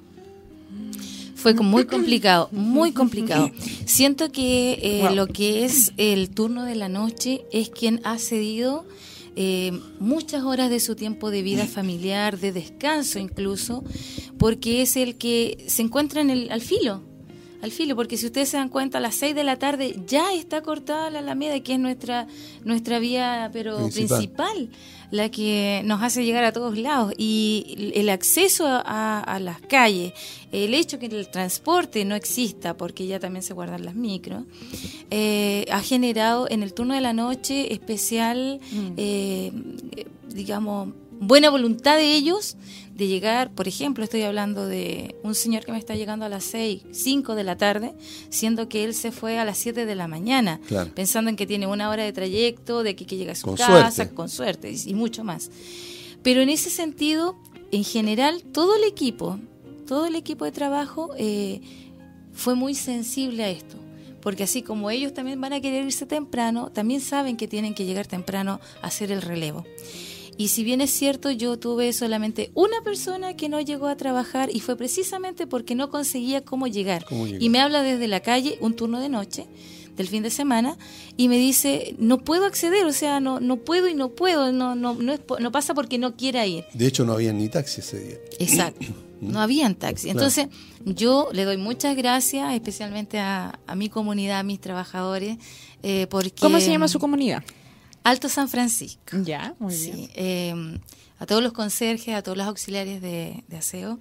[1.39, 3.49] Fue muy complicado, muy complicado.
[3.86, 8.86] Siento que eh, lo que es el turno de la noche es quien ha cedido
[9.38, 13.86] eh, muchas horas de su tiempo de vida familiar, de descanso incluso,
[14.38, 17.04] porque es el que se encuentra en el, al filo,
[17.62, 20.34] al filo, porque si ustedes se dan cuenta, a las 6 de la tarde ya
[20.34, 22.28] está cortada la Alameda, que es nuestra,
[22.65, 24.69] nuestra vía pero principal.
[25.12, 27.13] La que nos hace llegar a todos lados.
[27.17, 30.13] Y el acceso a, las calles,
[30.52, 34.43] el hecho que el transporte no exista, porque ya también se guardan las micros,
[35.10, 38.91] eh, ha generado en el turno de la noche especial, mm.
[38.98, 39.52] eh,
[40.28, 42.58] digamos, buena voluntad de ellos
[42.99, 46.43] de llegar, por ejemplo, estoy hablando de un señor que me está llegando a las
[46.43, 47.93] 6, 5 de la tarde,
[48.29, 50.60] siendo que él se fue a las 7 de la mañana,
[50.95, 54.10] pensando en que tiene una hora de trayecto, de que, que llega a su casa,
[54.10, 55.49] con suerte, y, mucho más.
[56.23, 57.38] Pero en ese sentido,
[57.71, 59.39] en general, todo el equipo,
[59.88, 61.62] todo el equipo de trabajo eh,
[62.34, 63.77] fue muy sensible a esto
[64.21, 67.86] porque así como ellos también van a querer irse temprano, también saben que tienen que
[67.86, 69.65] llegar temprano a hacer el relevo.
[70.39, 74.49] Y si bien es cierto, yo tuve solamente una persona que no llegó a trabajar
[74.54, 77.06] y fue precisamente porque no conseguía cómo llegar.
[77.12, 79.47] y me habla desde la calle, un turno de noche
[79.97, 80.78] del fin de semana
[81.17, 84.73] y me dice no puedo acceder o sea no no puedo y no puedo no
[84.73, 87.99] no no, no pasa porque no quiera ir de hecho no había ni taxi ese
[87.99, 88.17] día.
[88.39, 88.86] Exacto
[89.19, 90.10] no habían taxi.
[90.10, 90.47] Entonces
[90.86, 95.38] yo le doy muchas gracias especialmente a, a mi comunidad a mis trabajadores
[95.84, 97.43] eh, porque cómo se llama su comunidad
[98.04, 99.18] Alto San Francisco.
[99.24, 100.10] Ya, muy bien.
[100.16, 100.80] Eh,
[101.20, 104.00] a todos los conserjes, a todos los auxiliares de, aseo,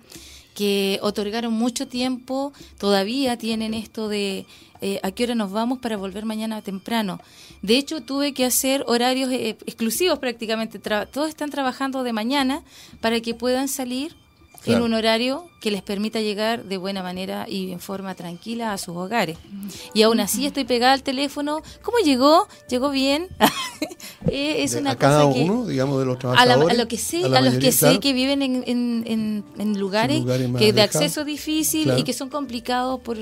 [0.55, 4.47] que otorgaron mucho tiempo, todavía tienen esto de
[4.81, 7.21] eh, a qué hora nos vamos para volver mañana temprano.
[7.63, 10.79] De hecho, tuve que hacer horarios eh, exclusivos prácticamente.
[10.79, 12.63] todos están trabajando de mañana
[13.01, 14.17] para que puedan salir
[14.65, 18.79] en un horario que les permita llegar de buena manera y en forma tranquila a
[18.79, 19.39] sus hogares.
[19.95, 21.63] Y aún así estoy pegada al teléfono.
[21.83, 22.47] ¿Cómo llegó?
[22.69, 23.29] ¿Llegó bien?
[24.31, 26.77] Eh, es una a cada uno, digamos, de los trabajadores.
[26.77, 30.23] A, lo que sé, a, los que sé que viven en, en, en, lugares,
[30.59, 33.17] que de acceso difícil y que son complicados por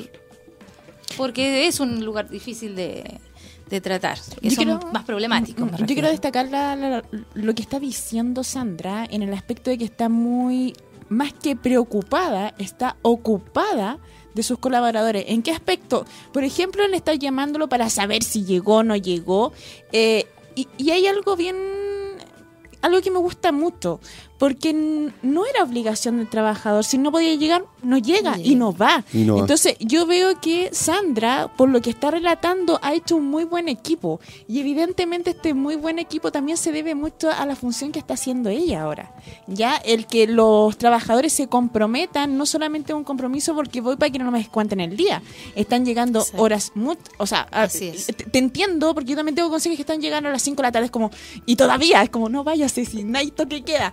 [1.16, 3.20] porque es un lugar difícil de,
[3.68, 5.70] de tratar, que son más problemáticos.
[5.78, 6.48] Yo quiero destacar
[7.34, 10.74] lo que está diciendo Sandra en el aspecto de que está muy
[11.08, 13.98] más que preocupada, está ocupada
[14.34, 15.24] de sus colaboradores.
[15.28, 16.04] ¿En qué aspecto?
[16.32, 19.52] Por ejemplo, en estar llamándolo para saber si llegó o no llegó.
[19.92, 21.56] Eh, y, y, hay algo bien,
[22.82, 24.00] algo que me gusta mucho
[24.38, 24.72] porque
[25.22, 26.84] no era obligación del trabajador.
[26.84, 29.04] Si no podía llegar, no llega y no va.
[29.12, 33.68] Entonces, yo veo que Sandra, por lo que está relatando, ha hecho un muy buen
[33.68, 34.20] equipo.
[34.46, 38.14] Y evidentemente este muy buen equipo también se debe mucho a la función que está
[38.14, 39.14] haciendo ella ahora.
[39.46, 44.18] Ya el que los trabajadores se comprometan, no solamente un compromiso porque voy para que
[44.18, 45.22] no me descuenten el día.
[45.54, 50.00] Están llegando horas muy, o sea, te, entiendo porque yo también tengo consejos que están
[50.00, 51.10] llegando a las 5 de la tarde, es como,
[51.46, 53.92] y todavía es como, no vayas, si no hay toque queda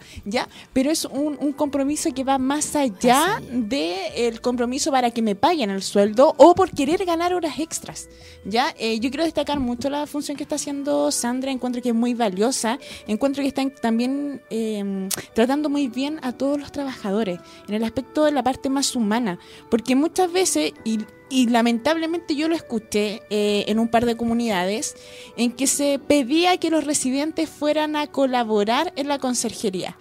[0.73, 5.83] pero es un, compromiso que va más allá del compromiso para que me paguen el
[5.83, 8.09] sueldo o por querer ganar horas extras,
[8.43, 8.73] ¿ya?
[8.79, 12.13] Eh, yo quiero destacar mucho la función que está haciendo Sandra, encuentro que es muy
[12.13, 17.83] valiosa, encuentro que están también em, tratando muy bien a todos los trabajadores, en el
[17.83, 19.37] aspecto de la parte más humana,
[19.69, 24.95] porque muchas veces, y y lamentablemente yo lo escuché eh, en un par de comunidades
[25.37, 29.97] en que se pedía que los residentes fueran a colaborar en la conserjería.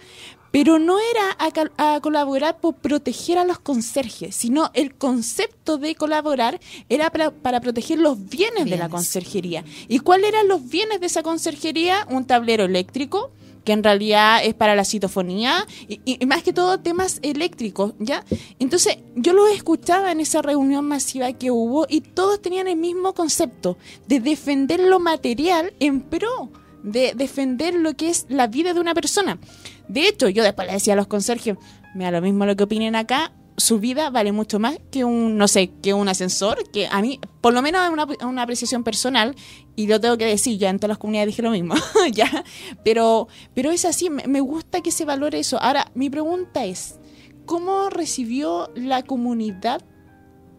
[0.51, 1.35] Pero no era
[1.77, 6.59] a, colaborar por proteger a los conserjes, sino el concepto de colaborar
[6.89, 9.65] era para, proteger los bienes, de la conserjería.
[9.87, 12.05] ¿Y cuáles eran los bienes de esa conserjería?
[12.07, 13.31] Un tablero eléctrico,
[13.63, 18.23] que en realidad es para la citofonía y, más que todo temas eléctricos, ¿ya?
[18.59, 23.13] Entonces yo lo escuchaba en esa reunión masiva que hubo y todos tenían el mismo
[23.13, 26.51] concepto de defender lo material en pro
[26.83, 29.39] de defender lo que es la vida de una persona.
[29.87, 31.57] De hecho, yo después le decía a los conserjes,
[31.95, 33.31] me da lo mismo lo que opinen acá,
[33.63, 37.21] su vida vale mucho más que un, no sé, que un ascensor, que a mí,
[37.39, 39.35] por lo menos una, una apreciación personal,
[39.77, 41.75] y lo tengo que decir, ya en todas las comunidades dije lo mismo,
[42.11, 42.43] ya,
[42.83, 45.61] pero, pero es así, me, gusta que se valore eso.
[45.61, 46.99] Ahora, mi pregunta es,
[47.45, 49.81] ¿cómo recibió la comunidad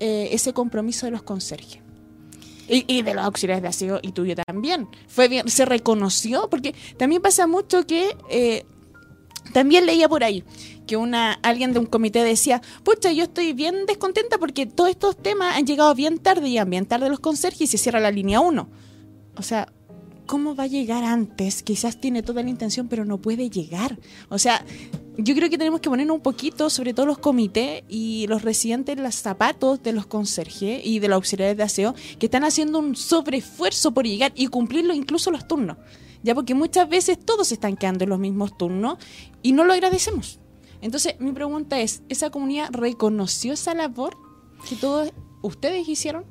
[0.00, 1.82] eh, ese compromiso de los conserjes?
[2.66, 4.88] Y, de los auxiliares de aseo y tuyo también.
[5.06, 8.64] Fue bien, se reconoció, porque también pasa mucho que eh,
[9.52, 10.42] También leía por ahí
[10.86, 15.16] que una alguien de un comité decía, pucha, yo estoy bien descontenta porque todos estos
[15.16, 18.40] temas han llegado bien tarde, y bien tarde los conserjes y se cierra la línea
[18.40, 18.68] 1.
[19.36, 19.72] O sea,
[20.26, 21.62] ¿cómo va a llegar antes?
[21.62, 23.98] Quizás tiene toda la intención, pero no puede llegar.
[24.28, 24.64] O sea,
[25.16, 28.98] yo creo que tenemos que poner un poquito, sobre todo los comités y los residentes,
[28.98, 32.96] los zapatos de los conserjes y de los auxiliares de aseo, que están haciendo un
[32.96, 35.76] sobreesfuerzo por llegar y cumplirlo incluso los turnos.
[36.22, 38.98] Ya porque muchas veces todos están quedando en los mismos turnos
[39.42, 40.40] y no lo agradecemos.
[40.84, 44.18] Entonces, mi pregunta es, ¿esa comunidad reconoció esa labor
[44.68, 46.26] que todos ustedes hicieron?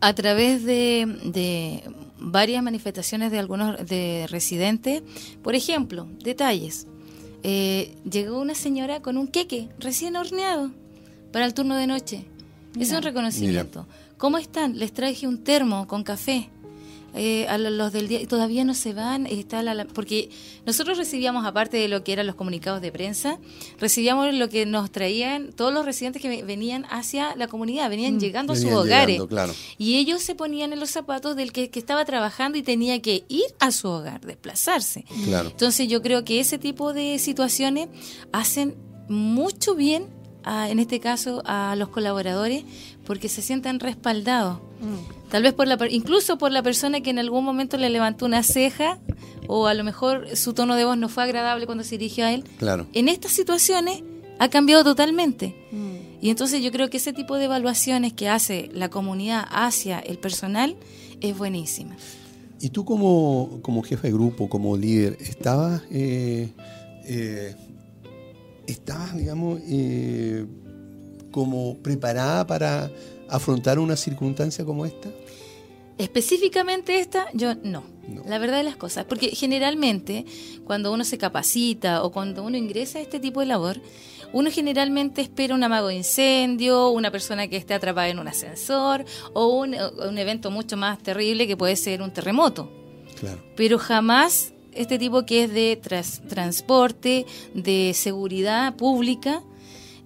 [0.00, 1.82] A través de,
[2.20, 5.02] varias manifestaciones de algunos de residentes,
[5.42, 6.86] por ejemplo, detalles.
[7.42, 10.70] Eh, llegó una señora con un queque recién horneado
[11.32, 12.26] para el turno de noche.
[12.78, 13.88] es un reconocimiento.
[14.18, 14.78] ¿Cómo están?
[14.78, 16.48] Les traje un termo con café.
[17.14, 20.28] Eh, a los del día y todavía no se van está la, porque
[20.66, 23.38] nosotros recibíamos aparte de lo que eran los comunicados de prensa
[23.80, 28.18] recibíamos lo que nos traían todos los residentes que venían hacia la comunidad venían mm.
[28.18, 29.18] llegando a sus hogares.
[29.78, 33.46] y ellos se ponían en los zapatos del que, estaba trabajando y tenía que ir
[33.60, 35.04] a su hogar desplazarse.
[35.10, 37.88] Entonces yo creo que ese tipo de situaciones
[38.32, 38.74] hacen
[39.08, 40.08] mucho bien
[40.46, 42.64] en este caso a los colaboradores
[43.06, 45.16] porque se sientan respaldados mm.
[45.30, 48.42] Tal vez por la, incluso por la persona que en algún momento le levantó una
[48.42, 48.98] ceja
[49.48, 52.32] o a lo mejor su tono de voz no fue agradable cuando se dirigió a
[52.32, 52.44] él.
[52.58, 52.86] Claro.
[52.92, 54.02] En estas situaciones
[54.38, 55.56] ha cambiado totalmente.
[55.72, 56.24] Mm.
[56.24, 60.18] Y entonces yo creo que ese tipo de evaluaciones que hace la comunidad hacia el
[60.18, 60.76] personal
[61.20, 61.96] es buenísima.
[62.60, 66.48] ¿Y tú como, como jefe de grupo, como líder, estabas, eh,
[67.04, 67.54] eh,
[68.66, 70.46] estabas digamos, eh,
[71.36, 72.90] como preparada para
[73.28, 75.10] afrontar una circunstancia como esta?
[75.98, 77.82] Específicamente esta, yo no.
[78.24, 79.04] La verdad de las cosas.
[79.04, 80.24] Porque generalmente,
[80.64, 83.82] cuando uno se capacita o cuando uno ingresa a este tipo de labor,
[84.32, 89.04] uno generalmente espera un amago de incendio, una persona que esté atrapada en un ascensor
[89.34, 89.74] o un,
[90.16, 92.72] evento mucho más terrible que puede ser un terremoto.
[93.20, 93.42] Claro.
[93.56, 95.78] Pero jamás este tipo que es de
[96.28, 99.42] transporte, de seguridad pública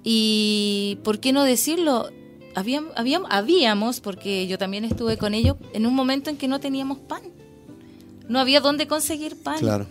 [0.04, 2.10] y, ¿por qué no decirlo?
[2.54, 6.98] habíamos, habíamos, porque yo también estuve con ellos, en un momento en que no teníamos
[6.98, 7.22] pan.
[8.28, 9.58] No había dónde conseguir pan.
[9.58, 9.86] Claro.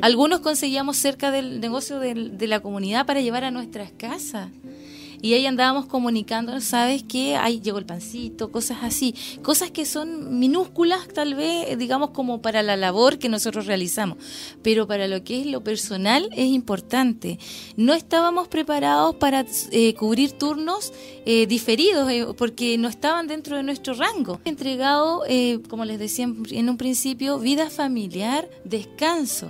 [0.00, 4.48] Algunos conseguíamos cerca del negocio de la comunidad para llevar a nuestras casas
[5.22, 7.36] y ahí andábamos comunicándonos, ¿sabes qué?
[7.36, 12.62] Ahí llegó el pancito, cosas así, cosas que son minúsculas tal vez, digamos como para
[12.64, 14.18] la labor que nosotros realizamos,
[14.62, 17.38] pero para lo que es lo personal es importante.
[17.76, 20.92] No estábamos preparados para eh, cubrir turnos
[21.24, 24.40] eh, diferidos eh, porque no estaban dentro de nuestro rango.
[24.44, 25.22] Entregado,
[25.68, 29.46] como les decía en un principio, vida familiar, descanso.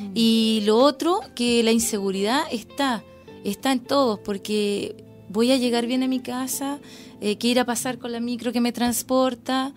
[0.00, 0.10] Mm.
[0.14, 3.02] Y lo otro, que la inseguridad está
[3.50, 6.80] está en todos, porque voy a llegar bien a mi casa,
[7.20, 9.72] eh, qué ir a pasar con la micro que me transporta.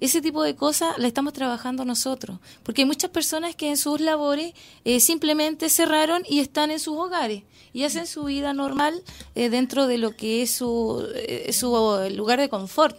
[0.00, 4.00] Ese tipo de cosas la estamos trabajando nosotros, porque hay muchas personas que en sus
[4.00, 4.52] labores
[4.84, 7.42] eh, simplemente cerraron y están en sus hogares
[7.72, 9.02] y hacen su vida normal
[9.34, 11.04] eh, dentro de lo que es su,
[11.50, 12.96] su lugar de confort.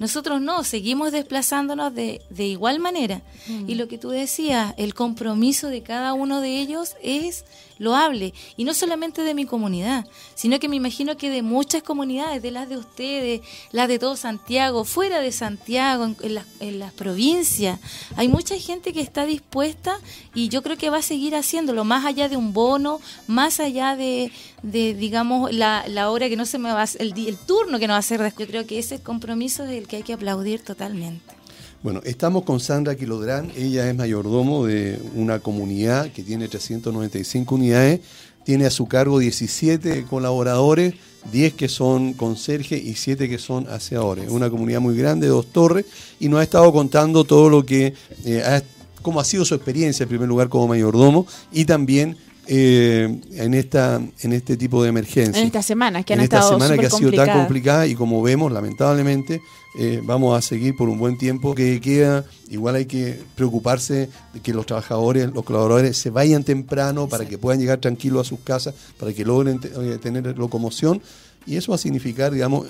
[0.00, 3.22] Nosotros no, seguimos desplazándonos de, de igual manera.
[3.46, 3.70] Mm.
[3.70, 7.44] Y lo que tú decías, el compromiso de cada uno de ellos es
[7.78, 8.34] loable.
[8.56, 12.50] Y no solamente de mi comunidad, sino que me imagino que de muchas comunidades, de
[12.50, 13.40] las de ustedes,
[13.72, 17.80] las de todo Santiago, fuera de Santiago, en, las, en las provincias.
[18.16, 19.98] Hay mucha gente que está dispuesta
[20.34, 23.96] y yo creo que va a seguir haciéndolo, más allá de un bono, más allá
[23.96, 24.32] de,
[24.62, 27.86] de digamos, la, la hora que no se me va a, el, el turno que
[27.86, 28.32] no va a hacer.
[28.38, 31.41] Yo creo que ese compromiso es el que hay que aplaudir totalmente.
[31.82, 37.98] Bueno, estamos con Sandra Quilodrán, ella es mayordomo de una comunidad que tiene 395 unidades,
[38.44, 40.94] tiene a su cargo 17 colaboradores,
[41.32, 44.30] 10 que son conserjes y 7 que son aseadores.
[44.30, 45.86] Una comunidad muy grande, dos torres,
[46.20, 48.60] y nos ha estado contando todo lo que, eh,
[49.02, 52.16] cómo ha sido su experiencia en primer lugar como mayordomo y también
[52.54, 55.40] eh, en esta en este tipo de emergencia.
[55.40, 58.20] En esta semana que han en esta semana que ha sido tan complicada y como
[58.20, 59.40] vemos, lamentablemente,
[59.78, 62.26] eh, vamos a seguir por un buen tiempo que queda.
[62.50, 67.38] Igual hay que preocuparse de que los trabajadores, los colaboradores se vayan temprano para que
[67.38, 71.00] puedan llegar tranquilos a sus casas, para que logren eh, tener locomoción.
[71.46, 72.66] Y eso va a significar, digamos,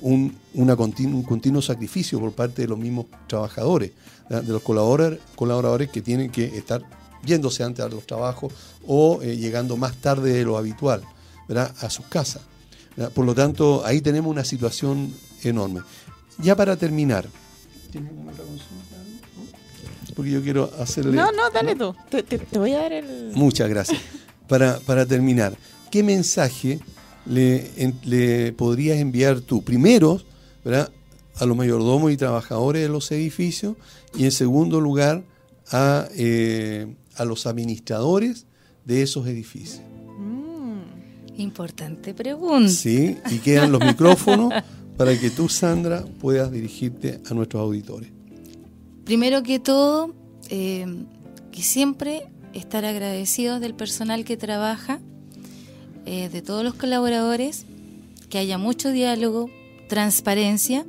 [0.00, 3.90] un, una un continuo sacrificio por parte de los mismos trabajadores,
[4.30, 6.82] de los colaboradores, colaboradores que tienen que estar
[7.26, 8.52] yéndose antes a los trabajos
[8.86, 11.02] o eh, llegando más tarde de lo habitual
[11.48, 11.74] ¿verdad?
[11.80, 12.42] a sus casas.
[13.14, 15.12] Por lo tanto, ahí tenemos una situación
[15.42, 15.82] enorme.
[16.38, 17.26] Ya para terminar,
[17.92, 18.96] ¿tienes alguna otra consulta?
[20.14, 21.12] Porque yo quiero hacerle...
[21.12, 21.94] No, no, dale tú.
[22.08, 23.32] Te, voy a dar el...
[23.34, 24.00] Muchas gracias.
[24.48, 25.58] para, para terminar,
[25.90, 26.80] ¿qué mensaje
[27.26, 29.62] le, en- le podrías enviar tú?
[29.62, 30.22] Primero,
[30.64, 30.90] ¿verdad?
[31.38, 33.76] a los mayordomos y trabajadores de los edificios
[34.14, 35.22] y en segundo lugar
[35.70, 36.86] a, eh,
[37.16, 38.46] a los administradores
[38.84, 39.82] de esos edificios.
[41.36, 42.70] Importante pregunta.
[42.70, 44.52] Sí, y quedan los micrófonos
[44.96, 48.10] para que tú, Sandra, puedas dirigirte a nuestros auditores.
[49.04, 50.14] Primero que todo,
[50.48, 50.86] eh,
[51.52, 55.00] que siempre estar agradecidos del personal que trabaja,
[56.06, 57.66] eh, de todos los colaboradores,
[58.30, 59.50] que haya mucho diálogo,
[59.88, 60.86] transparencia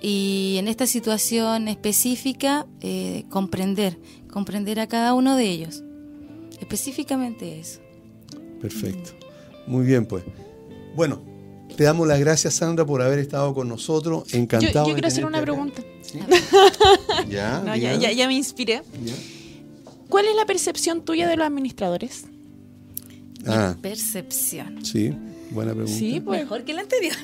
[0.00, 3.98] y en esta situación específica eh, comprender,
[4.32, 5.84] comprender a cada uno de ellos.
[6.60, 7.80] Específicamente eso.
[8.60, 9.10] Perfecto.
[9.66, 10.24] Muy bien, pues.
[10.96, 11.22] Bueno,
[11.76, 14.24] te damos las gracias, Sandra, por haber estado con nosotros.
[14.28, 14.86] Yo, Encantado.
[14.86, 15.44] yo de quiero hacer una acá.
[15.44, 15.82] pregunta.
[16.02, 16.18] ¿Sí?
[17.28, 18.82] Ya, No, ya, ya, ya me inspiré.
[19.04, 19.14] Ya.
[20.08, 22.24] ¿Cuál es la percepción tuya de los administradores?
[23.46, 24.84] Ah, Percepción.
[24.84, 25.12] sí,
[25.50, 25.98] buena pregunta.
[25.98, 26.42] Sí, pues.
[26.42, 27.16] Mejor que la anterior.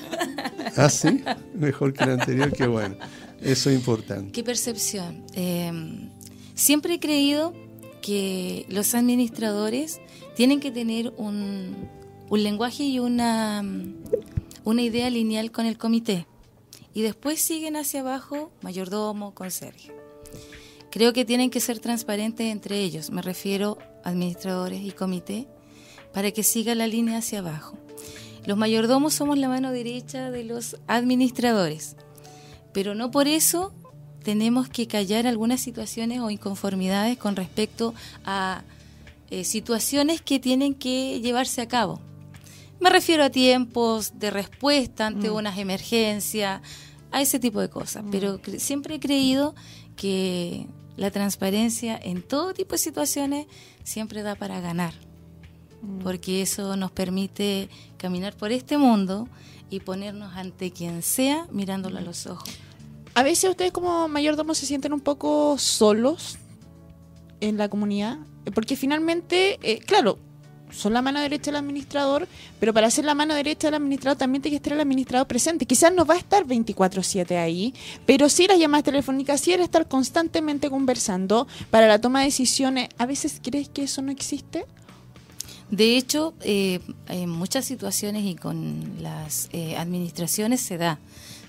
[0.75, 1.21] Ah, sí,
[1.53, 2.95] mejor que la anterior, qué bueno.
[3.41, 4.31] Eso es importante.
[4.33, 5.23] ¿Qué percepción?
[5.33, 6.08] Eh,
[6.59, 7.53] siempre he creído
[8.01, 9.99] que los administradores
[10.35, 11.89] tienen que tener un,
[12.31, 13.63] lenguaje y una,
[14.63, 16.27] una idea lineal con el comité.
[16.93, 19.91] Y después siguen hacia abajo mayordomo, conserje.
[20.91, 25.47] Creo que tienen que ser transparentes entre ellos, me refiero administradores y comité,
[26.13, 27.77] para que siga la línea hacia abajo.
[28.45, 31.95] Los mayordomos somos la mano derecha de los administradores,
[32.73, 33.71] pero no por eso
[34.23, 37.93] tenemos que callar algunas situaciones o inconformidades con respecto
[38.25, 38.63] a
[39.31, 41.99] eh, situaciones que tienen que llevarse a cabo.
[42.79, 45.35] Me refiero a tiempos de respuesta ante Mm.
[45.35, 46.61] unas emergencias,
[47.11, 49.55] a ese tipo de cosas, pero cre- siempre he creído
[49.95, 53.47] que la transparencia en todo tipo de situaciones
[53.83, 54.93] siempre da para ganar,
[56.03, 59.27] porque eso nos permite caminar por este mundo
[59.69, 62.49] y ponernos ante quien sea mirándolo a los ojos.
[63.19, 66.37] A veces ustedes como mayordomos se sienten un poco solos
[67.41, 68.17] en la comunidad,
[68.55, 70.19] porque finalmente, eh, claro,
[70.71, 72.29] son la mano derecha del administrador,
[72.61, 75.65] pero para ser la mano derecha del administrador también tiene que estar el administrador presente.
[75.65, 77.73] Quizás no va a estar 24/7 ahí,
[78.05, 82.87] pero sí las llamadas telefónicas, sí el estar constantemente conversando para la toma de decisiones.
[82.97, 84.65] ¿A veces crees que eso no existe?
[85.71, 90.99] De hecho, eh, en muchas situaciones y con las eh, administraciones se da.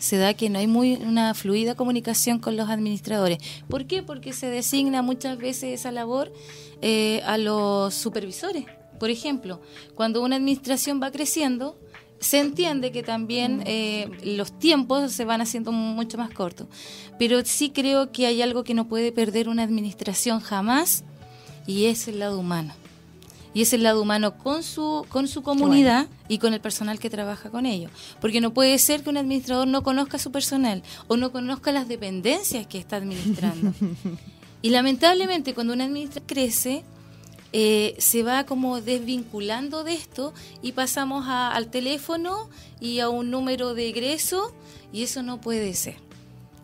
[0.01, 3.39] Se da que no hay muy una fluida comunicación con los administradores.
[3.69, 4.03] ¿Por qué?
[4.03, 6.33] Porque se designa muchas veces esa labor
[6.81, 8.65] eh, a los supervisores.
[8.99, 9.61] Por ejemplo,
[9.95, 11.79] cuando una administración va creciendo,
[12.19, 16.67] se entiende que también eh, los tiempos se van haciendo mucho más cortos.
[17.19, 21.05] Pero sí creo que hay algo que no puede perder una administración jamás
[21.67, 22.73] y es el lado humano
[23.55, 27.11] y es el lado humano con su con su comunidad y con el personal que
[27.11, 27.91] trabaja con ellos
[28.21, 31.73] porque no puede ser que un administrador no conozca a su personal o no conozca
[31.73, 33.73] las dependencias que está administrando.
[34.63, 36.85] Y lamentablemente cuando un administrador crece
[37.53, 42.49] eh, se va como desvinculando de esto y pasamos a- al teléfono
[42.79, 44.53] y a un número de egreso
[44.93, 45.97] y eso no puede ser.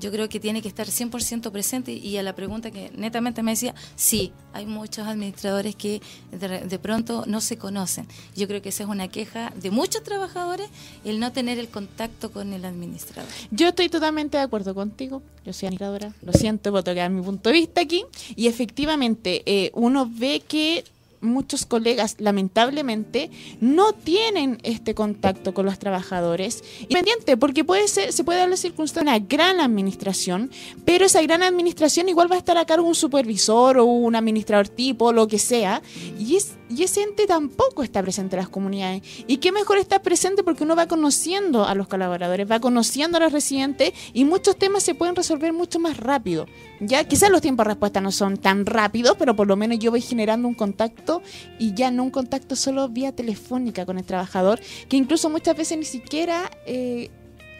[0.00, 3.52] Yo creo que tiene que estar 100% presente y a la pregunta que netamente me
[3.52, 6.00] decía, sí, hay muchos administradores que
[6.32, 8.06] de, de pronto no se conocen.
[8.34, 10.68] Yo creo que esa es una queja de muchos trabajadores,
[11.04, 13.30] el no tener el contacto con el administrador.
[13.50, 15.22] Yo estoy totalmente de acuerdo contigo.
[15.44, 16.12] Yo soy administradora.
[16.22, 18.04] Lo siento, a tocar mi punto de vista aquí.
[18.34, 20.84] Y efectivamente, eh, uno ve que
[21.26, 26.62] muchos colegas, lamentablemente, no tienen este contacto con los trabajadores.
[26.80, 30.50] Independiente, porque puede ser, se puede dar la circunstancia de una gran administración,
[30.84, 34.68] pero esa gran administración igual va a estar a cargo un supervisor o un administrador
[34.68, 35.82] tipo, lo que sea,
[36.18, 39.02] y, es, y ese ente tampoco está presente en las comunidades.
[39.26, 43.20] Y qué mejor estar presente porque uno va conociendo a los colaboradores, va conociendo a
[43.20, 46.46] los residentes y muchos temas se pueden resolver mucho más rápido.
[46.80, 49.90] Ya quizás los tiempos de respuesta no son tan rápidos, pero por lo menos yo
[49.90, 51.22] voy generando un contacto
[51.58, 55.78] y ya no un contacto solo vía telefónica con el trabajador, que incluso muchas veces
[55.78, 57.10] ni siquiera eh,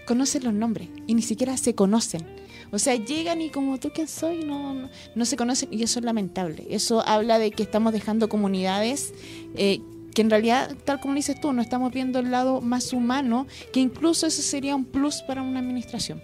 [0.06, 2.45] conocen los nombres y ni siquiera se conocen.
[2.70, 5.98] O sea, llegan y como tú quién soy, no, no, no se conocen y eso
[5.98, 6.66] es lamentable.
[6.70, 9.12] Eso habla de que estamos dejando comunidades
[9.54, 9.80] eh,
[10.16, 13.80] que en realidad, tal como dices tú, no estamos viendo el lado más humano, que
[13.80, 16.22] incluso eso sería un plus para una administración.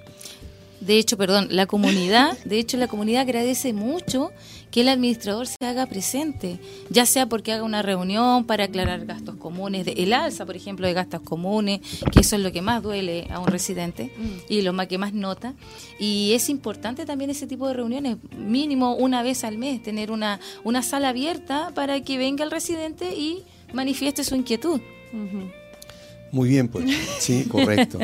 [0.83, 4.33] De hecho, perdón, la comunidad, de hecho la comunidad agradece mucho
[4.73, 6.59] que el administrador se haga presente,
[6.91, 10.87] ya sea porque haga una reunión para aclarar gastos comunes, de, el alza, por ejemplo,
[10.87, 14.11] de gastos comunes, que eso es lo que más duele a un residente
[14.49, 15.55] y lo más que más nota.
[16.01, 20.41] Y es importante también ese tipo de reuniones, mínimo una vez al mes, tener una,
[20.65, 24.81] una sala abierta para que venga el residente y manifieste su inquietud.
[26.33, 26.87] Muy bien, pues.
[27.21, 27.99] Sí, correcto.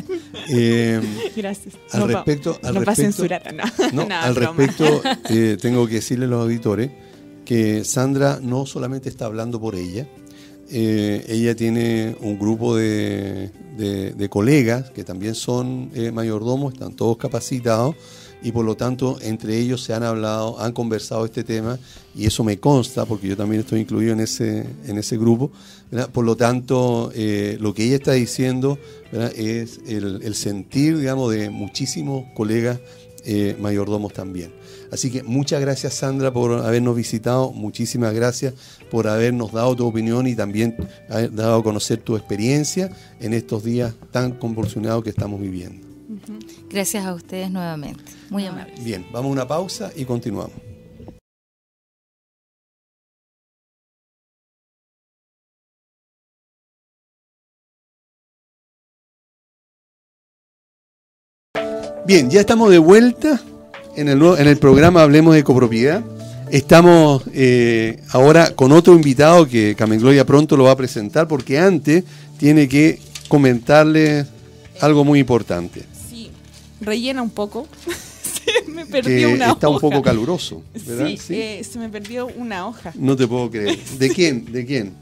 [0.48, 1.00] Eh,
[1.36, 1.74] Gracias.
[1.92, 3.64] Al No respecto, al nos va a respecto- censurar, ¿no?
[3.92, 4.54] No, No, al broma.
[4.66, 6.90] respecto, eh, tengo que decirle a los auditores
[7.44, 10.06] que Sandra no solamente está hablando por ella,
[10.70, 16.94] eh, ella tiene un grupo de, de- de colegas que también son eh, mayordomos, están
[16.94, 17.96] todos capacitados
[18.42, 21.78] y por lo tanto entre ellos se han hablado, han conversado este tema
[22.14, 25.50] y eso me consta porque yo también estoy incluido en ese, en ese grupo.
[26.12, 28.78] Por lo tanto, eh, lo que ella está diciendo
[29.34, 32.78] es el, sentir, digamos, de muchísimos colegas
[33.24, 34.52] eh, mayordomos también.
[34.92, 38.54] Así que muchas gracias Sandra por habernos visitado, muchísimas gracias
[38.90, 40.76] por habernos dado tu opinión y también
[41.32, 45.87] dado a conocer tu experiencia en estos días tan convulsionados que estamos viviendo.
[46.70, 48.04] Gracias a ustedes nuevamente.
[48.30, 48.82] Muy amables.
[48.82, 50.56] Bien, vamos a una pausa y continuamos.
[62.06, 63.38] Bien, ya estamos de vuelta
[63.94, 66.02] en el, en el programa Hablemos de Copropiedad.
[66.50, 71.58] Estamos eh, ahora con otro invitado que Carmen Gloria pronto lo va a presentar porque
[71.58, 72.04] antes
[72.38, 72.98] tiene que
[73.28, 74.24] comentarle
[74.80, 75.84] algo muy importante,
[76.80, 77.66] rellena un poco.
[78.64, 79.88] se me perdió que una está un hoja.
[79.88, 81.08] poco caluroso, ¿verdad?
[81.08, 82.92] Sí, eh, se me perdió una hoja.
[82.96, 83.78] No te puedo creer.
[83.98, 84.50] ¿De quién?
[84.52, 84.92] ¿De quién?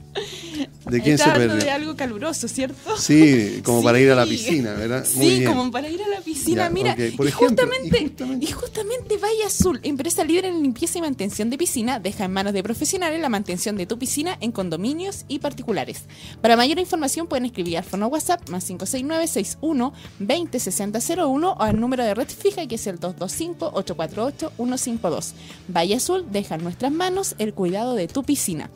[0.86, 1.56] ¿De quién se Está perdió?
[1.56, 2.96] de algo caluroso, ¿cierto?
[2.96, 5.04] Sí, como para ir a la piscina, ¿verdad?
[5.04, 6.94] Sí, como para ir a la piscina, Ya, mira.
[7.16, 11.00] Por y, ejemplo, justamente, y justamente- y justamente Valle Azul, empresa líder en limpieza y
[11.00, 15.24] mantención de piscina, deja en manos de profesionales la mantención de tu piscina en condominios
[15.26, 16.02] y particulares.
[16.40, 22.14] Para mayor información pueden escribir al fono WhatsApp más 569-61 206001 o al número de
[22.14, 25.32] red fija que es el 225-848-152.
[25.68, 28.70] Valle Azul deja en nuestras manos el cuidado de tu piscina.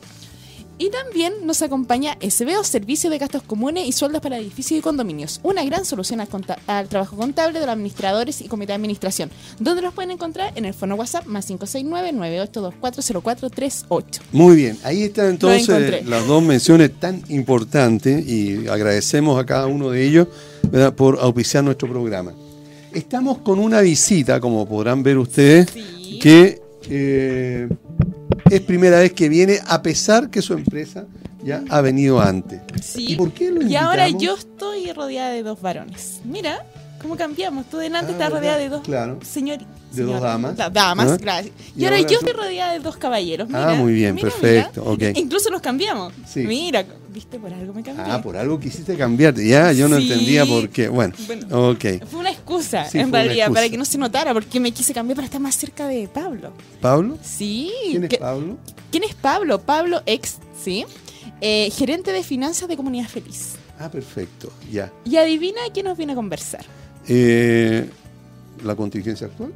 [0.81, 5.39] Y también nos acompaña SBO, Servicio de Gastos Comunes y Sueldos para Edificios y Condominios,
[5.43, 9.29] una gran solución al, trabajo contable de los administradores y comité de administración,
[9.59, 14.21] donde los pueden encontrar en el fono WhatsApp más 569-98240438.
[14.31, 19.91] Muy bien, ahí están entonces las dos menciones tan importantes y agradecemos a cada uno
[19.91, 20.29] de ellos
[20.63, 20.95] ¿verdad?
[20.95, 22.33] por auspiciar nuestro programa.
[22.91, 26.17] Estamos con una visita, como podrán ver ustedes, Sí.
[26.19, 26.59] que
[26.89, 27.69] eh,
[28.49, 31.05] es primera vez que viene a pesar que su empresa
[31.43, 32.61] ya ha venido antes.
[32.81, 33.13] Sí.
[33.13, 34.43] ¿Y por qué lo Y ahora invitamos?
[34.43, 36.21] yo estoy rodeada de dos varones.
[36.23, 36.65] Mira,
[37.01, 37.65] ¿cómo cambiamos?
[37.69, 39.19] Tú delante Ah, estás rodeada de dos Claro.
[39.91, 40.55] De dos damas.
[40.55, 41.17] Da- damas, ¿Ah?
[41.19, 41.53] gracias.
[41.75, 43.49] Y, Y ahora, ahora yo tú- estoy rodeada de dos caballeros.
[43.53, 45.09] Ah, muy bien, Mira, perfecto, mira.
[45.11, 45.17] ok.
[45.17, 46.13] Incluso nos cambiamos.
[46.25, 46.41] Sí.
[46.41, 48.05] Mira, viste, por algo me cambié.
[48.07, 49.45] Ah, por algo quisiste cambiarte.
[49.45, 50.03] Ya, yo no Sí.
[50.09, 50.87] entendía por qué.
[50.87, 51.69] Bueno, Bueno.
[51.71, 52.05] ok.
[52.09, 53.53] Fue una excusa, Sí, en realidad, excusa.
[53.53, 56.53] para que no se notara, porque me quise cambiar para estar más cerca de Pablo.
[56.79, 57.17] ¿Pablo?
[57.21, 57.69] Sí.
[57.89, 58.57] ¿Quién es Pablo?
[58.91, 59.59] ¿Quién es Pablo?
[59.61, 60.85] Pablo ex, ¿sí?
[61.41, 63.53] Eh, gerente de finanzas de Comunidad Feliz.
[63.77, 64.91] Ah, perfecto, ya.
[65.03, 66.63] Y adivina quién nos viene a conversar.
[67.07, 67.89] Eh,
[68.63, 69.51] ¿La contingencia actual?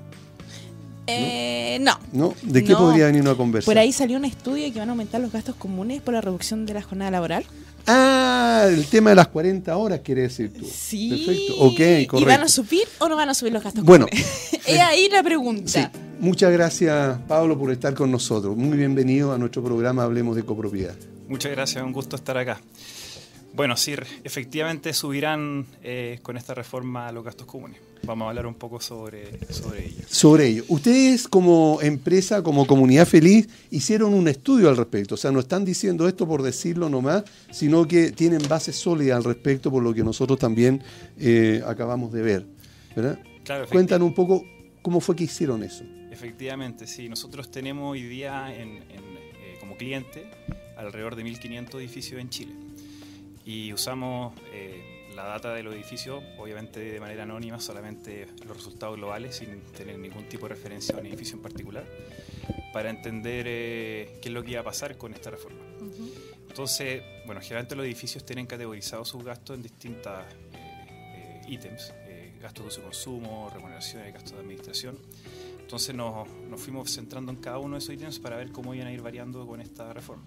[1.08, 2.00] Eh, no.
[2.14, 2.34] ¿No?
[2.42, 2.80] ¿De qué No.
[2.80, 3.66] podría venir a conversar?
[3.72, 6.66] Por ahí salió un estudio que van a aumentar los gastos comunes por la reducción
[6.66, 7.46] de la jornada laboral.
[7.86, 10.66] Ah, el tema de las 40 horas, quiere decir tú.
[10.66, 11.10] Sí.
[11.10, 11.76] Perfecto, ok,
[12.08, 12.20] correcto.
[12.20, 14.08] ¿Y van a subir o no van a subir los gastos Bueno.
[14.08, 14.50] comunes?
[14.66, 15.70] es ahí la pregunta.
[15.72, 15.86] Sí,
[16.20, 18.58] muchas gracias Pablo por estar con nosotros.
[18.58, 20.96] Muy bienvenido a nuestro programa Hablemos de Copropiedad.
[21.30, 22.60] Muchas gracias, un gusto estar acá.
[23.56, 23.94] Bueno, sí,
[24.24, 27.80] efectivamente subirán eh, con esta reforma los gastos comunes.
[28.04, 30.02] Vamos a hablar un poco sobre, sobre ello.
[30.08, 35.16] Sobre ello, ustedes como empresa, como comunidad feliz, hicieron un estudio al respecto.
[35.16, 39.24] O sea, no están diciendo esto por decirlo nomás, sino que tienen bases sólidas al
[39.24, 40.84] respecto, por lo que nosotros también
[41.18, 42.46] eh, acabamos de ver.
[42.96, 43.20] ¿verdad?
[43.44, 44.44] Claro, Cuéntanos un poco
[44.82, 45.84] cómo fue que hicieron eso.
[46.12, 47.10] efectivamente, sí.
[47.10, 49.04] Nosotros tenemos hoy día en- en,
[49.42, 50.26] eh, como cliente
[50.78, 52.54] alrededor de 1.500 edificios en Chile.
[53.46, 58.98] Y usamos eh, la data de los edificios, obviamente de manera anónima, solamente los resultados
[58.98, 61.86] globales, sin tener ningún tipo de referencia a un edificio en particular,
[62.74, 65.60] para entender eh, qué es lo que iba a pasar con esta reforma.
[66.56, 72.38] Entonces, bueno, generalmente los edificios tienen categorizados sus gastos en distintas eh, eh, ítems, eh,
[72.42, 74.98] gastos de uso y consumo, remuneraciones, gastos de administración.
[75.60, 78.88] Entonces nos, nos fuimos centrando en cada uno de esos ítems para ver cómo iban
[78.88, 80.24] a ir variando con esta reforma.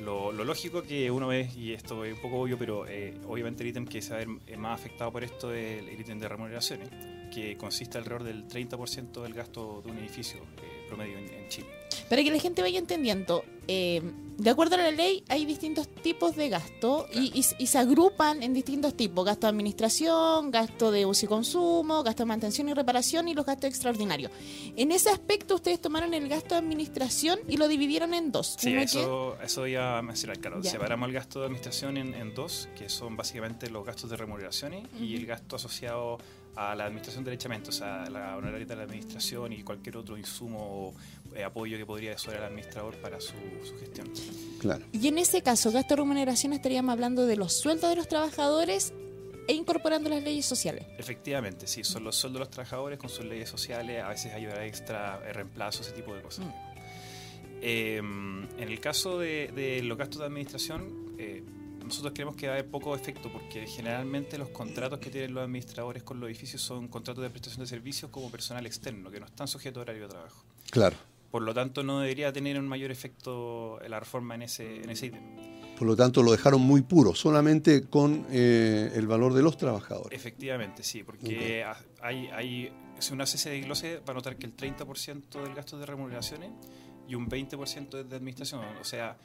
[0.00, 3.70] Lo, lógico que uno ve, y esto es un poco obvio, pero eh, obviamente el
[3.70, 6.28] ítem que se va a ver eh, más afectado por esto es el ítem de
[6.28, 6.88] remuneraciones,
[7.32, 11.68] que consiste alrededor del 30% del gasto de un edificio eh, promedio en, en Chile.
[12.08, 14.02] Para que la gente vaya entendiendo, eh,
[14.36, 18.42] de acuerdo a la ley hay distintos tipos de gasto y, y- y se agrupan
[18.42, 19.24] en distintos tipos.
[19.24, 23.46] Gasto de administración, gasto de uso y consumo, gasto de mantención y reparación y los
[23.46, 24.30] gastos extraordinarios.
[24.76, 28.56] En ese aspecto ustedes tomaron el gasto de administración y lo dividieron en dos.
[28.58, 30.60] Sí, Uno que- eso, eso iba a mencionar, claro.
[30.62, 30.70] Ya.
[30.70, 34.86] Separamos el gasto de administración en, en dos, que son básicamente los gastos de remuneraciones
[35.00, 36.18] y el gasto asociado
[36.56, 40.94] a la administración derechamente, o sea, la honoraria de la administración y cualquier otro insumo
[41.42, 44.12] apoyo que podría desorar al administrador para su, su gestión.
[44.60, 44.84] Claro.
[44.92, 48.92] Y en ese caso, gasto de remuneración estaríamos hablando de los sueldos de los trabajadores
[49.46, 50.86] e incorporando las leyes sociales.
[50.98, 54.46] Efectivamente, sí, son los sueldos de los trabajadores con sus leyes sociales, a veces hay
[54.46, 56.46] hora extra, eh, reemplazo, ese tipo de cosas.
[57.60, 61.42] Eh, en el caso de, de los gastos de administración, eh,
[61.84, 65.44] nosotros creemos que va a haber poco efecto porque generalmente los contratos que tienen los
[65.44, 69.26] administradores con los edificios son contratos de prestación de servicios como personal externo, que no
[69.26, 70.44] están sujetos a horario de trabajo.
[70.70, 70.96] Claro.
[71.34, 75.06] Por lo tanto, no debería tener un mayor efecto la reforma en ese, en ese
[75.06, 75.20] ítem.
[75.76, 80.16] Por lo tanto, lo dejaron muy puro, solamente con eh, el valor de los trabajadores.
[80.16, 84.46] Efectivamente, sí, porque ha- hay, hay, si uno hace ese desglose, va a notar que
[84.46, 86.52] el 30% del gasto de remuneraciones
[87.08, 88.60] y un 20% es de administración.
[88.80, 89.16] O sea,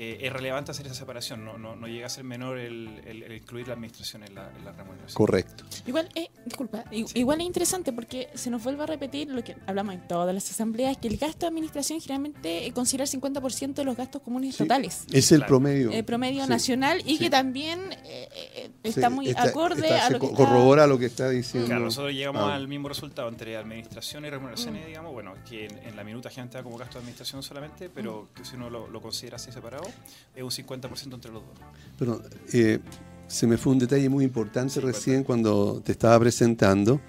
[0.00, 3.22] eh, es relevante hacer esa separación, no, no, no llega a ser menor el, el-
[3.24, 5.14] el incluir la administración en la, en la remuneración.
[5.16, 5.64] Correcto.
[5.86, 9.94] Igual, eh, disculpa, igual es interesante porque se nos vuelve a repetir lo que hablamos
[9.94, 13.84] en todas las asambleas, que el gasto de administración generalmente eh, considera el 50% de
[13.84, 14.64] los gastos comunes Sí.
[14.64, 15.04] totales.
[15.12, 15.48] Es el Claro.
[15.48, 15.90] promedio.
[15.90, 16.48] El promedio Sí.
[16.50, 17.18] nacional y sí.
[17.18, 20.86] que también eh, está Sí, muy está- acorde está- a se lo que está- corrobora
[20.86, 21.66] lo que está diciendo.
[21.68, 22.54] Claro, nosotros llegamos Ah.
[22.54, 26.56] al mismo resultado entre administración y remuneraciones, digamos, bueno, que en, en la minuta gente
[26.56, 29.87] da como gasto de administración solamente, pero que si uno lo, lo considera así separado,
[30.34, 31.54] es un 50% entre los dos.
[31.98, 32.22] Pero
[32.52, 32.78] eh,
[33.26, 37.00] se me fue un detalle muy importante recién cuando te estaba presentando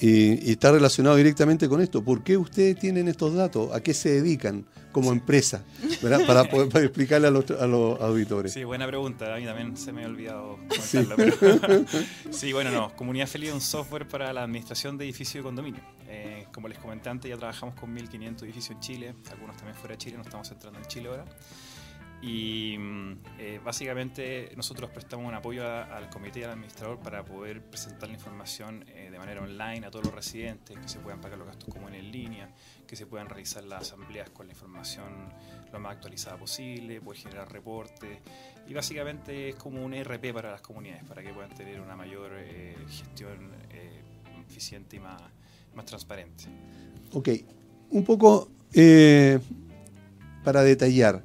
[0.00, 2.02] y, y está relacionado directamente con esto.
[2.04, 3.74] ¿Por qué ustedes tienen estos datos?
[3.74, 5.64] ¿A qué se dedican como empresa?
[6.00, 6.24] ¿verdad?
[6.26, 8.52] Para poder para explicarle a los, a los auditores.
[8.52, 9.34] Sí, buena pregunta.
[9.34, 11.16] A mí también se me ha olvidado comentarlo.
[11.16, 11.84] pero-
[12.30, 12.94] Sí, bueno, no.
[12.94, 15.82] Comunidad Feliz es un software para la administración de edificios y condominios.
[16.06, 19.94] Eh, como les comenté antes, ya trabajamos con 1.500 edificios en Chile, algunos también fuera
[19.94, 21.24] de Chile, nos estamos centrando en Chile ahora.
[22.20, 27.24] Y mm, eh, básicamente nosotros prestamos un apoyo a- al comité y al administrador para
[27.24, 31.20] poder presentar la información eh, de manera online a todos los residentes, que se puedan
[31.20, 32.50] pagar los gastos comunes en línea,
[32.88, 35.32] que se puedan realizar las asambleas con la información
[35.72, 38.18] lo más actualizada posible, poder generar reportes.
[38.66, 42.32] Y básicamente es como un ERP para las comunidades, para que puedan tener una mayor
[42.34, 44.02] eh, gestión eh,
[44.48, 45.22] eficiente y más,
[45.74, 46.44] más transparente.
[47.12, 47.28] Ok,
[47.90, 49.38] un poco eh,
[50.42, 51.22] para detallar.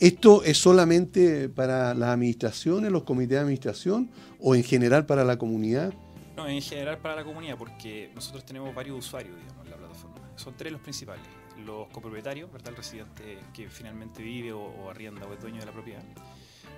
[0.00, 5.38] ¿Esto es solamente para las administraciones, los comités de administración o en general para la
[5.38, 5.92] comunidad?
[6.36, 10.18] No, en general para la comunidad, porque nosotros tenemos varios usuarios, digamos, en la plataforma.
[10.36, 11.24] Son tres los principales.
[11.66, 12.68] Los copropietarios, ¿verdad?
[12.68, 16.04] El residente que finalmente vive o, arrienda o es dueño de la propiedad,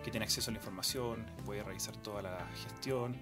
[0.02, 3.18] que tiene acceso a la información, puede realizar toda la gestión,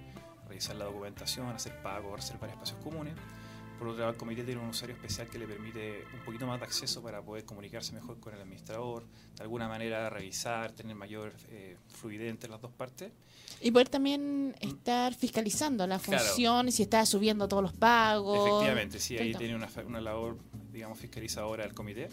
[0.48, 3.14] revisar la documentación, hacer pagos, reservar espacios comunes.
[3.78, 6.58] Por otro lado, el comité tiene un usuario especial que le permite un poquito más
[6.58, 9.04] de acceso para poder comunicarse mejor con el administrador,
[9.36, 13.12] de alguna manera revisar, tener mayor eh, fluidez entre las dos partes.
[13.60, 16.24] Y poder también estar fiscalizando la Claro.
[16.24, 18.46] función, si está subiendo todos los pagos.
[18.48, 20.36] Efectivamente, sí, ahí tiene una, una labor,
[20.72, 22.08] digamos, fiscalizadora del comité.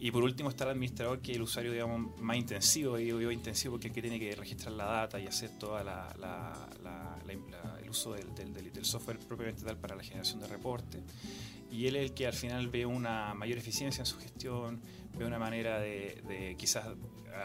[0.00, 3.20] Y por último está el administrador, que es el usuario, digamos, más intensivo, y digo
[3.20, 6.14] yo intensivo porque es el que tiene que registrar la data y hacer toda la,
[6.20, 10.40] la- la- la- la- el uso del, del- del- software propiamente tal para la generación
[10.40, 11.00] de reportes.
[11.70, 14.80] Y él es el que al final ve una mayor eficiencia en su gestión,
[15.18, 16.86] ve una manera de, de quizás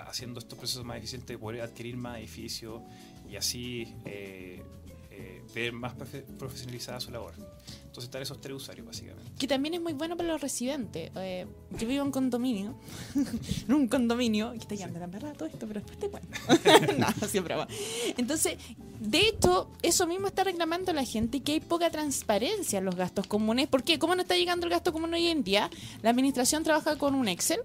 [0.08, 2.82] haciendo estos procesos más eficientes poder adquirir más edificios
[3.30, 4.64] y así eh,
[5.16, 7.34] eh, ver más profe- profesionalizada su labor.
[7.38, 9.32] Entonces están esos tres usuarios básicamente.
[9.38, 11.12] Que también es muy bueno para los residentes.
[11.16, 11.46] Eh,
[11.78, 12.76] yo vivo en condominio,
[13.68, 16.30] en un condominio, que está llegando la verdad todo esto, pero después te cuento.
[17.22, 17.68] no, siempre va.
[18.18, 18.58] Entonces,
[19.00, 23.28] de hecho, eso mismo está reclamando la gente, que hay poca transparencia en los gastos
[23.28, 23.68] comunes.
[23.68, 24.00] ¿Por qué?
[24.00, 25.70] ¿Cómo no está llegando el gasto común hoy en día?
[26.02, 27.60] La administración trabaja con un Excel.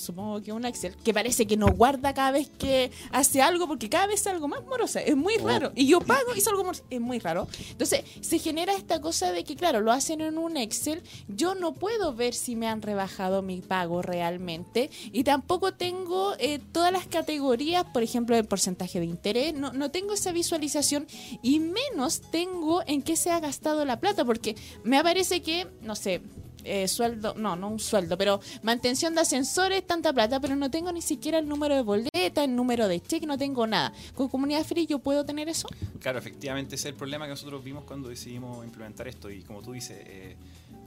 [0.00, 3.88] Supongo que un Excel que parece que no guarda cada vez que hace algo, porque
[3.88, 5.00] cada vez es algo más morosa.
[5.00, 5.46] Es muy Oh.
[5.46, 5.72] raro.
[5.74, 6.82] Y yo pago y salgo morosa.
[6.90, 7.46] Es muy raro.
[7.70, 11.02] Entonces, se genera esta cosa de que, claro, lo hacen en un Excel.
[11.28, 14.90] Yo no puedo ver si me han rebajado mi pago realmente.
[15.12, 19.54] Y tampoco tengo eh, todas las categorías, por ejemplo, el porcentaje de interés.
[19.54, 21.06] No, no tengo esa visualización.
[21.42, 24.24] Y menos tengo en qué se ha gastado la plata.
[24.24, 26.22] Porque me aparece que, no sé,
[26.64, 30.92] eh, sueldo, no, no un sueldo, pero mantención de ascensores, tanta plata, pero no tengo
[30.92, 33.92] ni siquiera el número de boleta, el número de cheque, no tengo nada.
[34.14, 35.68] ¿Con Comunidad Free yo puedo tener eso?
[36.00, 39.62] Claro, efectivamente ese es el problema que nosotros vimos cuando decidimos implementar esto y como
[39.62, 40.36] tú dices, eh,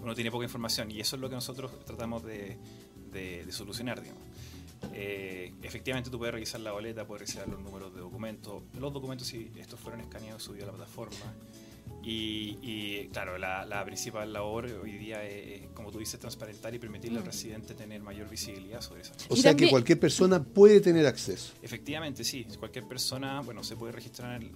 [0.02, 2.58] uno tiene poca información y eso es lo que nosotros tratamos de,
[3.12, 4.24] de, solucionar, digamos.
[4.92, 9.28] Eh, efectivamente tú puedes revisar la boleta, puedes revisar los números de documentos, los documentos
[9.28, 11.34] si estos fueron escaneados subidos a la plataforma.
[12.06, 16.80] Y, y, claro, la, la, principal labor hoy día es, como tú dices, transparentar y
[16.80, 19.42] permitirle al residente tener mayor visibilidad sobre esas O cosas.
[19.42, 21.54] sea que cualquier persona puede tener acceso.
[21.62, 22.46] Efectivamente, sí.
[22.60, 24.52] Cualquier persona, bueno, se puede registrar en,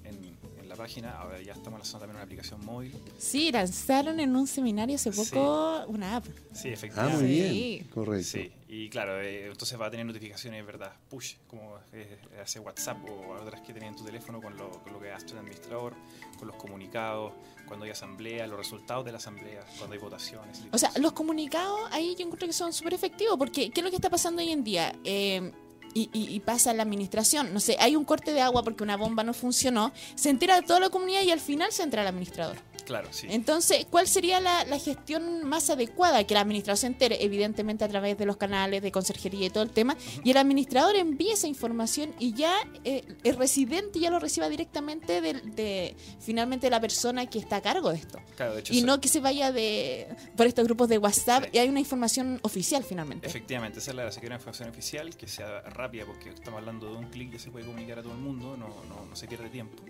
[0.78, 1.18] página.
[1.20, 2.94] Ahora ya estamos lanzando también una aplicación móvil.
[3.18, 5.92] Sí, lanzaron en un seminario hace poco Sí.
[5.94, 6.26] una app.
[6.54, 7.18] Sí, Ah, efectivamente.
[7.24, 7.42] muy Sí.
[7.80, 7.88] bien.
[7.90, 8.28] Correcto.
[8.28, 10.94] Sí, y claro, eh, entonces va a tener notificaciones, ¿verdad?
[11.10, 14.94] Push, como eh, hace WhatsApp o otras que tenía en tu teléfono con lo, con
[14.94, 15.94] lo que hace el administrador,
[16.38, 17.34] con los comunicados,
[17.68, 20.62] cuando hay asamblea, los resultados de la asamblea, cuando hay votaciones.
[20.72, 23.90] O sea, los comunicados ahí yo encuentro que son súper efectivos, porque ¿qué es lo
[23.90, 24.94] que está pasando hoy en día?
[25.04, 25.52] Eh,
[25.98, 28.84] y, y- y pasa en la administración, no sé, hay un corte de agua porque
[28.84, 32.10] una bomba no funcionó, se entera toda la comunidad y al final se entera el
[32.10, 32.58] administrador.
[32.88, 33.28] Claro, sí.
[33.30, 36.24] Entonces, ¿cuál sería la, la gestión más adecuada?
[36.26, 39.64] Que la administración se entere, evidentemente a través de los canales de conserjería y todo
[39.64, 42.54] el tema, y el administrador envíe esa información y ya
[42.86, 47.62] eh, el residente ya lo reciba directamente de, de- finalmente la persona que está a
[47.62, 48.20] cargo de esto.
[48.38, 50.08] Claro, de hecho, Y no que se vaya de
[50.38, 51.50] por estos grupos de WhatsApp Sí.
[51.54, 53.28] y hay una información oficial finalmente.
[53.28, 57.10] Efectivamente, esa es la una información oficial que sea rápida porque estamos hablando de un
[57.10, 59.84] clic que se puede comunicar a todo el mundo, no, no, no se pierde tiempo.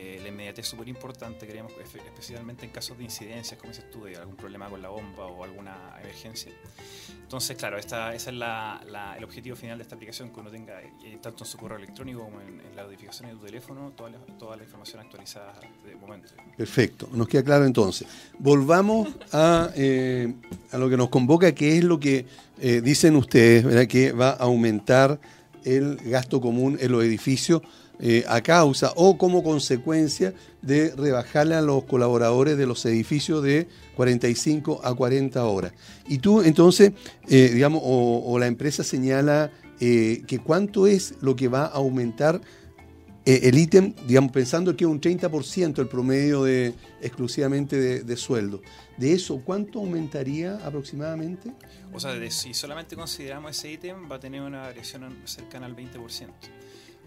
[0.00, 1.72] Eh, la inmediatez es súper importante, creemos,
[2.06, 5.42] especialmente en casos de incidencias, como dices tú, de algún problema con la bomba o
[5.42, 6.52] alguna emergencia.
[7.20, 10.50] Entonces, claro, esta, ese es la- la- el objetivo final de esta aplicación, que uno
[10.50, 13.90] tenga eh, tanto en su correo electrónico como en, en la notificación de tu teléfono,
[13.96, 16.28] toda la, toda la información actualizada de momento.
[16.56, 18.06] Perfecto, nos queda claro entonces.
[18.38, 20.32] Volvamos a, eh,
[20.70, 22.24] a lo que nos convoca, que es lo que
[22.60, 23.88] eh, dicen ustedes, ¿verdad?
[23.88, 25.18] que va a aumentar
[25.64, 27.62] el gasto común en los edificios
[28.00, 30.32] eh, a causa o como consecuencia
[30.62, 35.72] de rebajarle a los colaboradores de los edificios de 45 a 40 horas.
[36.08, 36.92] Y tú entonces,
[37.28, 42.40] eh, digamos, o, la empresa señala eh, que cuánto es lo que va a aumentar
[43.24, 46.72] el ítem, digamos, pensando que es un 30% el promedio de
[47.02, 48.62] exclusivamente de, de sueldo.
[48.96, 51.52] De eso, ¿cuánto aumentaría aproximadamente?
[51.92, 55.66] O sea, de- si solamente consideramos ese ítem, va a tener una variación an- cercana
[55.66, 55.90] al 20%.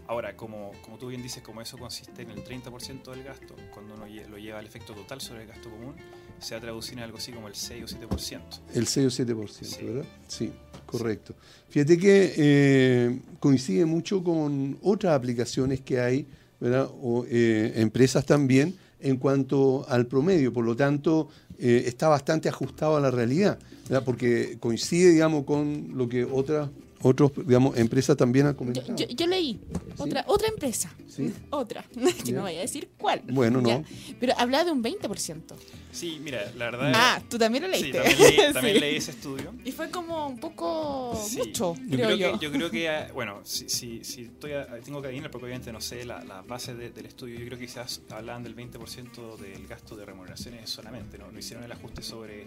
[0.08, 3.94] Ahora, como, como tú bien dices, como eso consiste en el 30% del gasto, cuando
[3.94, 5.94] uno lo lleva al efecto total sobre el gasto común,
[6.38, 8.40] se va a traducir en algo así como el 6 o 7%.
[8.74, 9.84] El 6 o 7%, Sí.
[9.84, 10.04] ¿verdad?
[10.26, 10.52] Sí,
[10.86, 11.34] correcto.
[11.68, 16.26] Fíjate que eh, coincide mucho con otras aplicaciones que hay,
[16.60, 16.88] ¿verdad?
[17.00, 20.52] O eh, empresas también en cuanto al promedio.
[20.52, 21.28] Por lo tanto,
[21.58, 24.04] eh, está bastante ajustado a la realidad, ¿verdad?
[24.04, 26.68] Porque coincide, digamos, con lo que otras
[27.02, 28.94] otros, digamos, empresas también han comentado.
[28.96, 29.60] yo- yo leí
[29.98, 31.32] otra otra empresa, Sí.
[31.50, 31.84] otra,
[32.24, 33.22] que no voy a decir cuál.
[33.30, 33.68] Bueno, no.
[33.68, 33.82] Ya.
[34.18, 35.54] Pero hablaba de un 20%.
[35.92, 36.92] Sí, mira, la verdad...
[36.94, 37.98] Ah, tú también lo sí, leíste.
[38.00, 38.80] también leí, también Sí.
[38.80, 39.52] leí ese estudio.
[39.64, 42.38] Y fue como un poco Sí, mucho, yo creo creo yo.
[42.38, 45.70] Que, yo creo que, bueno, si, si, si estoy a- tengo que adivinar, porque obviamente
[45.70, 49.36] no sé la- las bases de- del estudio, yo creo que quizás hablaban del 20%
[49.36, 51.30] del gasto de remuneraciones solamente, ¿no?
[51.30, 52.46] No hicieron el ajuste sobre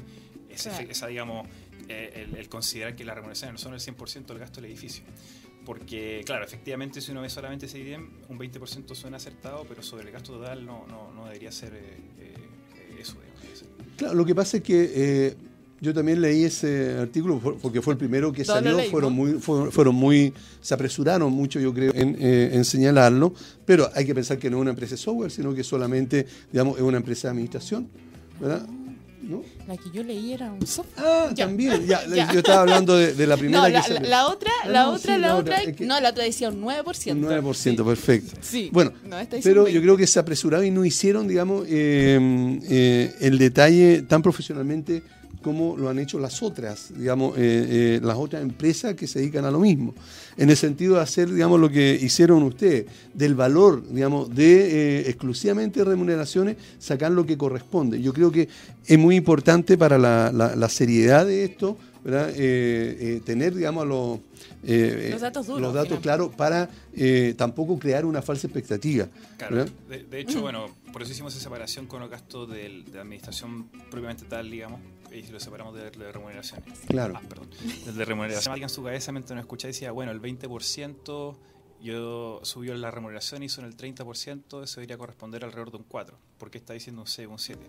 [0.49, 0.89] ese, Claro.
[0.89, 1.47] esa, digamos,
[1.89, 5.03] eh, el, el considerar que las remuneraciones no son el 100% del gasto del edificio.
[5.65, 10.05] Porque, claro, efectivamente, si uno ve solamente ese IDEM, un 20% suena acertado, pero sobre
[10.05, 13.65] el gasto total no, no, no debería ser eh, eh, eso, digamos.
[13.97, 15.35] Claro, lo que pasa es que eh,
[15.81, 19.71] yo también leí ese artículo por- porque fue el primero que salió, fueron muy, fueron,
[19.71, 23.33] fueron muy, se apresuraron mucho, yo creo, en, eh, en señalarlo,
[23.65, 26.77] pero hay que pensar que no es una empresa de software, sino que solamente, digamos,
[26.77, 27.87] es una empresa de administración,
[28.39, 28.67] ¿verdad?
[29.27, 29.41] ¿No?
[29.67, 31.03] La que yo leí era un software.
[31.05, 31.45] Ah, Ya.
[31.47, 32.31] también, ya, Ya.
[32.31, 33.99] yo estaba hablando de, de la primera No, que la, salió.
[34.01, 36.49] la- la otra, Ah, la no, otra, la la otra, que- no, la otra decía
[36.49, 37.11] un 9%.
[37.13, 37.53] Un 9%,
[37.83, 37.89] Sí.
[37.89, 38.37] perfecto.
[38.41, 38.69] Sí.
[38.71, 39.81] Bueno, No, pero yo 20.
[39.81, 45.01] creo que se apresuraron y no hicieron, digamos, eh, eh, el detalle tan profesionalmente
[45.45, 49.45] como lo han hecho las otras, digamos, eh, eh, las otras empresas que se dedican
[49.45, 49.93] a lo mismo.
[50.37, 55.03] En el sentido de hacer, digamos, lo que hicieron ustedes, del valor, digamos, de eh,
[55.07, 58.01] exclusivamente remuneraciones, sacar lo que corresponde.
[58.01, 58.49] Yo creo que
[58.87, 62.29] es muy importante para la, la- la seriedad de esto, ¿verdad?
[62.29, 62.35] Eh,
[63.17, 64.19] eh, tener, digamos, los,
[64.63, 69.07] eh, Los datos duros, los datos claros para eh, tampoco crear una falsa expectativa.
[69.37, 72.91] Claro, de, de hecho, bueno, por eso hicimos esa separación con los gastos del- de
[72.93, 74.79] la administración propiamente tal, digamos,
[75.11, 76.79] y lo separamos de, de remuneraciones.
[76.87, 77.15] Claro.
[77.17, 77.49] Ah, perdón.
[77.85, 78.51] Del de remuneración.
[78.53, 81.35] Alguien en su cabeza, mientras nos escuchaba, decía, bueno, el 20%
[81.81, 86.17] yo subió la remuneración, hizo en el 30%, eso debería corresponder alrededor de un 4.
[86.37, 87.61] ¿Por qué está diciendo un 6 o un 7?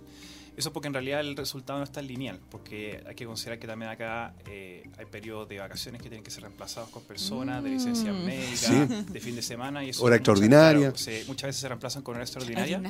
[0.57, 3.91] Eso porque en realidad el resultado no está lineal, porque hay que considerar que también
[3.91, 8.11] acá eh, hay periodos de vacaciones que tienen que ser reemplazados con personas, de licencia
[8.11, 8.25] Mm.
[8.25, 9.85] médica, de fin de semana.
[9.85, 10.81] Y eso Hora muchas- extraordinaria.
[10.81, 12.81] claro, se- muchas veces se reemplazan con hora extraordinaria.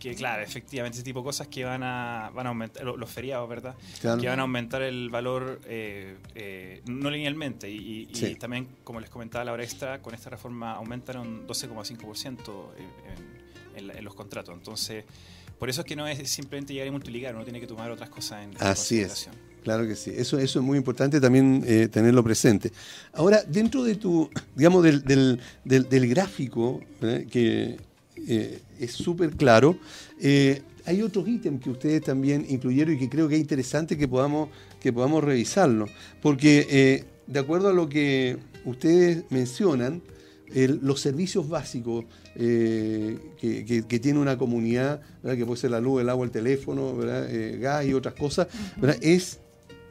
[0.00, 3.10] Que claro, efectivamente, ese tipo de cosas que van a, van a aumentar, lo- los
[3.10, 3.74] feriados, ¿verdad?
[4.00, 4.18] Claro.
[4.18, 7.70] Que van a aumentar el valor eh, eh, no linealmente.
[7.70, 8.34] Y, y- y Sí.
[8.36, 12.38] también, como les comentaba, la hora extra, con esta reforma aumentan un 12,5%
[13.76, 14.54] en, los contratos.
[14.54, 15.04] Entonces,
[15.58, 18.08] por eso es que no es simplemente llegar y multiplicar, uno tiene que tomar otras
[18.10, 19.08] cosas en, Así es.
[19.08, 19.34] consideración.
[19.62, 22.72] Claro que sí, eso, eso es muy importante también eh, tenerlo presente.
[23.12, 27.26] Ahora, dentro de tu, digamos, del, del, del- del gráfico, ¿eh?
[27.30, 27.76] que
[28.28, 29.76] eh, es súper claro,
[30.86, 34.50] hay otros ítems que ustedes también incluyeron y que creo que es interesante que podamos,
[34.80, 35.88] que podamos revisarlo.
[36.22, 40.00] Porque eh, de acuerdo a lo que ustedes mencionan,
[40.54, 46.08] el- los servicios básicos eh, que, tiene una comunidad, que puede ser la luz, el
[46.08, 46.94] agua, el teléfono.
[47.02, 48.48] Eh, gas y otras cosas,
[49.00, 49.40] es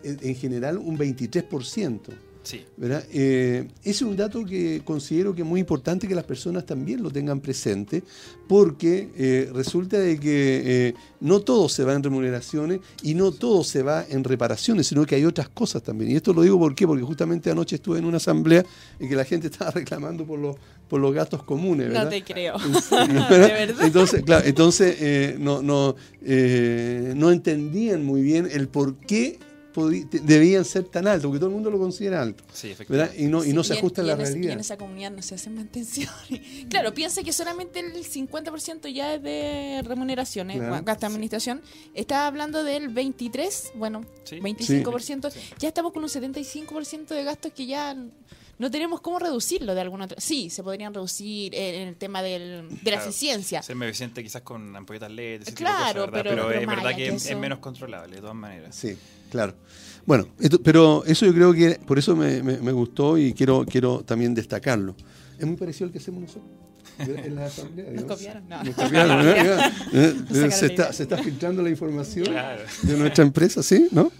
[0.04, 2.12] en en general un 23%.
[2.46, 3.04] Sí, ¿verdad?
[3.12, 7.10] Eh, es un dato que considero que es muy importante que las personas también lo
[7.10, 8.04] tengan presente,
[8.48, 13.64] porque eh, resulta de que eh, no todo se va en remuneraciones y no todo
[13.64, 16.12] se va en reparaciones, sino que hay otras cosas también.
[16.12, 16.86] Y esto lo digo ¿por qué?
[16.86, 18.64] porque justamente anoche estuve en una asamblea
[19.00, 20.56] en que la gente estaba reclamando por los,
[20.88, 21.88] por los gastos comunes.
[21.88, 22.04] ¿verdad?
[22.04, 22.58] No te creo.
[22.92, 23.86] ¿De verdad?
[23.86, 29.40] Entonces, claro, entonces eh, no, no, eh, no entendían muy bien el por qué
[29.82, 32.44] debían ser tan altos, porque todo el mundo lo considera alto.
[32.54, 32.74] sí, ¿verdad?
[33.12, 33.22] efectivamente.
[33.24, 34.54] Y no, y no se ajusta a la esa- Y realidad.
[34.54, 36.12] en esa comunidad no se hacen mantenciones.
[36.70, 40.70] claro, piensa que solamente el 50% ya es de remuneraciones, Claro.
[40.72, 41.62] bueno, gasto de administración.
[41.94, 44.40] Estaba hablando del 23, bueno, Sí.
[44.40, 45.30] 25%.
[45.32, 45.40] Sí.
[45.60, 47.96] Ya estamos con un 75% de gastos que ya
[48.58, 50.20] no tenemos cómo reducirlo de alguna otra.
[50.20, 53.02] Sí, se podrían reducir en el tema del, de la Claro.
[53.10, 53.62] eficiencia.
[53.62, 56.12] Ser más eficiente quizás con ampolletas LED, ese tipo de Claro, cosas, ¿verdad?
[56.12, 58.76] pero- pero, pero es verdad que que es, eso- es menos controlable, de todas maneras.
[58.76, 58.98] Sí,
[59.30, 59.56] claro.
[60.06, 63.66] Bueno, esto- pero eso yo creo que por eso me, me- me gustó y quiero,
[63.66, 64.96] quiero también destacarlo.
[65.38, 66.46] Es muy parecido al que hacemos nosotros.
[66.98, 68.64] En la asamblea, Nos copiaron, no.
[68.64, 69.26] Nos copiaron.
[69.94, 73.88] Eh, sacaron se, está, se está filtrando la información Claro, de nuestra empresa, ¿sí?
[73.92, 74.12] ¿No?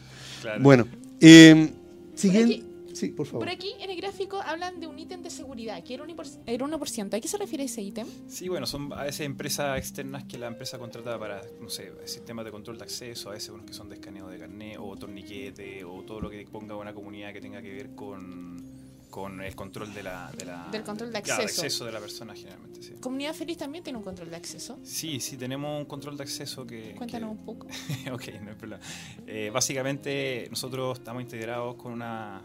[0.42, 0.62] claro.
[0.62, 0.88] Bueno,
[1.22, 1.72] eh,
[2.16, 2.64] siguiente.
[2.96, 3.46] Sí, por favor.
[3.46, 6.26] Por aquí en el gráfico hablan de un ítem de seguridad, que era un por-
[6.46, 7.18] era 1%.
[7.18, 8.08] ¿A qué se refiere ese ítem?
[8.28, 12.46] Sí, bueno, son a veces empresas externas que la empresa contrata para, no sé, sistemas
[12.46, 15.84] de control de acceso, a veces unos que son de escaneo de carnet o torniquete
[15.84, 18.64] o todo lo que ponga una comunidad que tenga que ver con,
[19.10, 21.62] con el control de la, de la- Del control de claro, acceso.
[21.62, 22.94] acceso de la persona generalmente, sí.
[23.00, 24.78] Comunidad Feliz también tiene un control de acceso.
[24.84, 26.96] Sí, sí, tenemos un control de acceso que...
[26.96, 27.68] Cuéntanos que- un poco.
[28.14, 28.82] ok, no hay problema.
[29.28, 32.42] Eh, básicamente nosotros estamos integrados con una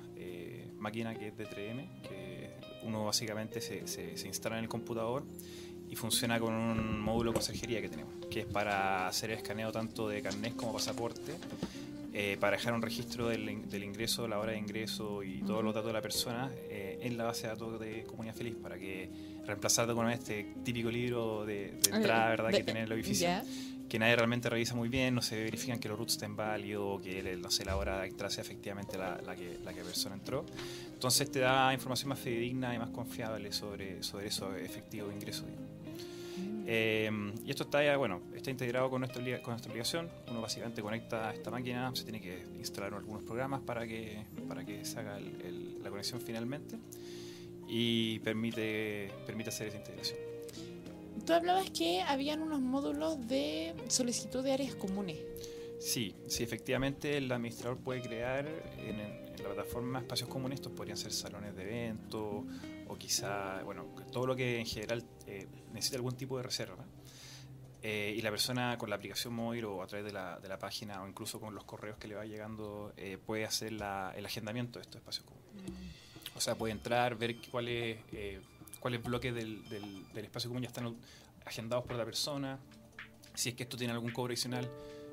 [0.81, 2.51] máquina que es de 3M, que
[2.83, 5.25] uno básicamente se, se- se instala en el computador
[5.89, 9.73] y funciona con un módulo de conserjería que tenemos, que es para hacer el escaneo
[9.73, 11.33] tanto de carnet como pasaporte,
[12.13, 15.73] eh, para dejar un registro del, del ingreso, la hora de ingreso y todos los
[15.75, 19.09] datos de la persona eh, en la base de datos de Comunidad Feliz, para que
[19.47, 23.45] reemplazar con este típico libro de, de entrada, ¿verdad?, que tiene el edificio Ya.
[23.91, 27.19] Que nadie realmente revisa muy bien, no se verifican que los roots estén válidos, que
[27.19, 30.15] el- no sé, la hora de entrada sea efectivamente la, la que la que persona
[30.15, 30.47] entró.
[30.95, 35.45] Entonces te da información más fidedigna y más confiable sobre, sobre eso efectivo de ingreso.
[36.73, 37.11] Eh,
[37.45, 40.09] y esto está ya, bueno, está integrado con nuestra, con nuestra obligación.
[40.31, 44.85] Uno básicamente conecta esta máquina, se tiene que instalar algunos programas para que, para que
[44.85, 46.77] se haga el- el- la conexión finalmente
[47.67, 50.30] y permite, permite hacer esa integración.
[51.27, 55.19] Tú hablabas que habían unos módulos de solicitud de áreas comunes.
[55.79, 58.47] Sí, sí, efectivamente el administrador puede crear
[58.79, 62.45] en, en la plataforma espacios comunes, estos podrían ser salones de eventos
[62.89, 66.85] o quizá, bueno, todo lo que en general eh, necesita algún tipo de reserva.
[67.83, 70.59] Eh, y la persona con la aplicación móvil o a través de la, de la
[70.59, 74.27] página o incluso con los correos que le va llegando eh, puede hacer la- el
[74.27, 75.73] agendamiento de estos espacios comunes.
[76.37, 78.41] O sea, puede entrar, ver cuáles eh,
[78.81, 80.97] cuáles bloques del, del- del espacio común ya están
[81.47, 82.59] agendados por la persona,
[83.35, 84.69] si es que esto tiene algún cobro adicional,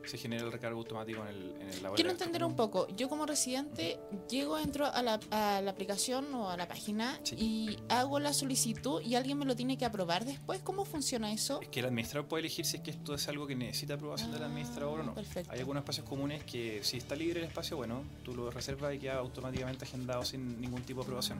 [0.07, 1.95] se genera el recargo automático en el, en el laboratorio.
[1.95, 2.87] Quiero entender un poco.
[2.95, 3.99] Yo como residente
[4.29, 7.35] llego, entro a la, a la aplicación o a la página Sí.
[7.37, 10.61] y hago la solicitud y alguien me lo tiene que aprobar después.
[10.61, 11.61] ¿Cómo funciona eso?
[11.61, 14.31] Es que el administrador puede elegir si es que esto es algo que necesita aprobación
[14.31, 15.13] del Ah, administrador o no.
[15.13, 15.51] perfecto.
[15.51, 18.99] Hay algunos espacios comunes que si está libre el espacio, bueno, tú lo reservas y
[18.99, 21.39] queda automáticamente agendado sin ningún tipo de aprobación.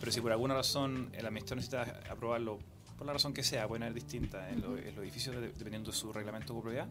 [0.00, 2.58] Pero si por alguna razón el administrador necesita aprobarlo,
[2.96, 5.90] por la razón que sea, pueden haber distintas en, lo- en los edificios de- dependiendo
[5.92, 6.86] de su reglamento de propiedad,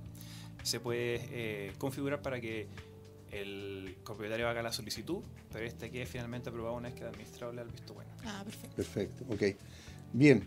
[0.64, 2.68] se puede eh, configurar para que
[3.32, 5.18] el propietario haga la solicitud,
[5.52, 8.10] pero este quede finalmente aprobado una vez que el administrador le ha visto bueno.
[8.26, 8.76] Ah, perfecto.
[8.76, 9.44] Perfecto, ok.
[10.14, 10.44] Bien,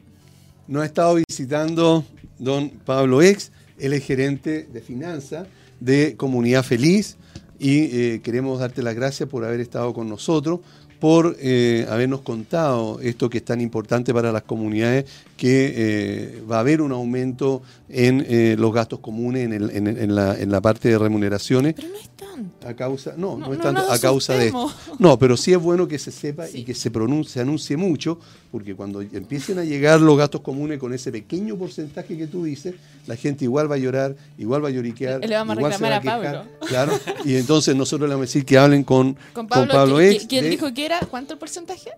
[0.67, 2.05] nos ha estado visitando
[2.39, 5.47] don Pablo Ex, él es gerente de finanzas
[5.81, 7.17] de Comunidad Feliz
[7.59, 10.61] y eh, queremos darte las gracias por haber estado con nosotros,
[10.99, 15.11] por eh, habernos contado esto que es tan importante para las comunidades,
[15.41, 19.87] que eh, va a haber un aumento en eh, los gastos comunes en, el- en-
[19.89, 21.73] en la, en la parte de remuneraciones.
[21.75, 22.69] Pero no es tanto.
[22.69, 24.71] A causa, no, no, No, es tanto a causa de esto.
[24.99, 28.19] No, pero sí es bueno que se sepa y que se pronuncie, se anuncie mucho,
[28.53, 32.75] porque cuando empiecen a llegar los gastos comunes con ese pequeño porcentaje que tú dices,
[33.07, 35.83] la gente igual va a llorar, igual va a lloriquear, Le vamos a igual se
[35.83, 36.67] va reclamar a quejar, Pablo.
[36.69, 36.93] Claro,
[37.25, 40.25] y entonces nosotros le vamos a decir que hablen con, Con Pablo, Pablo ¿qui- Ex
[40.25, 41.01] qui- ¿quién de- dijo que era?
[41.11, 41.91] ¿Cuánto el porcentaje?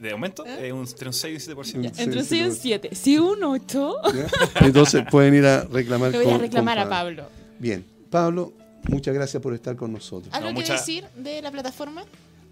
[0.00, 0.68] De aumento, ¿Eh?
[0.68, 1.80] eh, un, entre un 6 y un 7%.
[1.82, 2.02] Ya.
[2.02, 2.94] Entre un Sí, 6 y un sí, 7.
[2.94, 4.66] Si un 8, ¿ya?
[4.66, 7.24] Entonces pueden ir a reclamar le voy a reclamar con a Pablo.
[7.58, 8.52] Bien, Pablo,
[8.88, 10.32] muchas gracias por estar con nosotros.
[10.34, 12.02] ¿Algo No, que mucha- decir de la plataforma?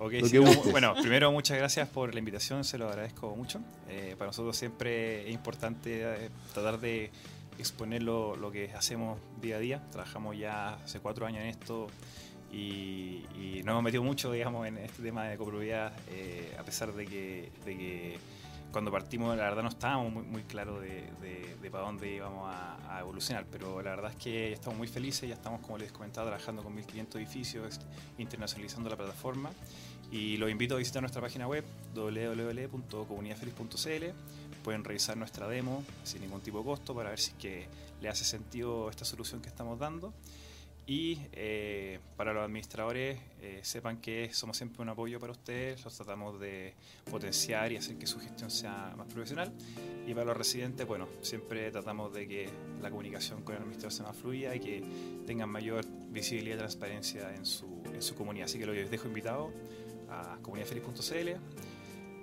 [0.00, 0.38] Ok, Lo sí, que
[0.70, 3.58] bueno, primero muchas gracias por la invitación, se lo agradezco mucho.
[3.88, 7.10] Eh, para nosotros siempre es importante eh, tratar de
[7.58, 9.82] exponer lo, lo que hacemos día a día.
[9.90, 11.88] Trabajamos ya hace cuatro años en esto
[12.52, 16.92] y, y nos hemos metido mucho, digamos, en este tema de copropiedad, eh, a pesar
[16.92, 18.18] de que, de que
[18.72, 22.52] cuando partimos, la verdad no estábamos muy, muy claros de, de- de para dónde íbamos
[22.54, 25.90] a, a evolucionar, pero la verdad es que estamos muy felices, ya estamos, como les
[25.92, 27.80] comentaba, trabajando con 1.500 edificios,
[28.18, 29.50] internacionalizando la plataforma.
[30.10, 34.04] Y los invito a visitar nuestra página web www.comunidadfeliz.cl.
[34.64, 37.66] Pueden revisar nuestra demo sin ningún tipo de costo para ver si es que
[38.00, 40.12] le hace sentido esta solución que estamos dando.
[40.88, 45.94] Y eh, para los administradores, eh, sepan que somos siempre un apoyo para ustedes, los
[45.94, 46.72] tratamos de
[47.10, 49.52] potenciar y hacer que su gestión sea más profesional.
[50.06, 52.48] Y para los residentes, bueno, siempre tratamos de que
[52.80, 54.82] la comunicación con el administrador sea más fluida y que
[55.26, 58.46] tengan mayor visibilidad y transparencia en su, en su comunidad.
[58.46, 59.52] Así que los dejo invitados
[60.08, 61.28] a comunidadfeliz.cl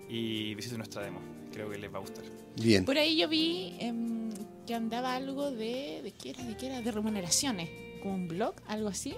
[0.10, 1.20] y visiten nuestra demo.
[1.54, 2.26] Creo que les va a gustar.
[2.56, 4.32] Bien, Por ahí yo vi em,
[4.66, 6.02] que andaba algo de.
[6.02, 6.44] ¿De qué era?
[6.44, 6.82] ¿De qué era?
[6.82, 7.85] De remuneraciones.
[8.06, 9.16] Como un blog, algo así.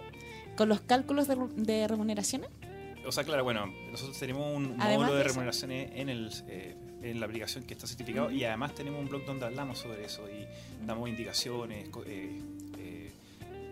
[0.55, 2.49] Con los cálculos de, de remuneraciones.
[3.05, 7.19] O sea, claro, bueno, nosotros tenemos un Además módulo de, remuneraciones en, el, eh, en
[7.19, 10.47] la aplicación que está certificado y además tenemos un blog donde hablamos sobre eso y
[10.85, 12.41] damos indicaciones, eh,
[12.77, 13.11] eh,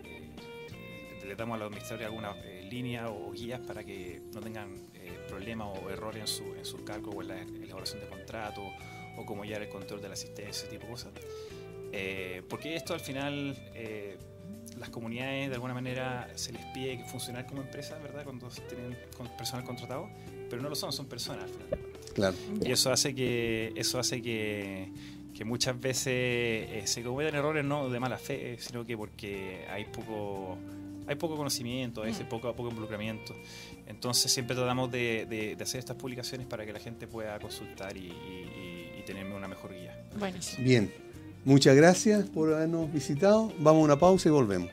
[0.04, 2.36] eh, le damos a los administradores algunas
[2.70, 4.76] líneas o guías para que no tengan
[5.28, 8.64] problemas o errores en su, en sus cálculos o en la elaboración de contratos
[9.16, 11.12] o cómo llevar el control de la asistencia, ese tipo de cosas.
[11.98, 14.18] Eh, porque esto al final, eh,
[14.78, 18.24] las comunidades de alguna manera se les pide que funcionar como empresa, ¿verdad?
[18.24, 18.96] Cuando tienen
[19.38, 20.08] personal contratado,
[20.50, 21.70] pero no lo son, son personas al final.
[21.70, 22.12] de cuentas.
[22.12, 22.36] claro.
[22.64, 24.90] Y eso hace que, eso hace que,
[25.34, 29.84] que muchas veces eh, se cometan errores no de mala fe, sino que porque hay
[29.86, 30.56] poco,
[31.06, 32.28] hay poco conocimiento, veces Mm.
[32.28, 33.34] poco, poco involucramiento.
[33.86, 37.96] Entonces siempre tratamos de, de- de hacer estas publicaciones para que la gente pueda consultar
[37.96, 39.96] y, y- y- tener una mejor guía.
[40.18, 40.64] Buenísimo.
[40.64, 40.92] Bien,
[41.46, 43.50] muchas gracias por habernos visitado.
[43.58, 44.70] Vamos a una pausa y volvemos.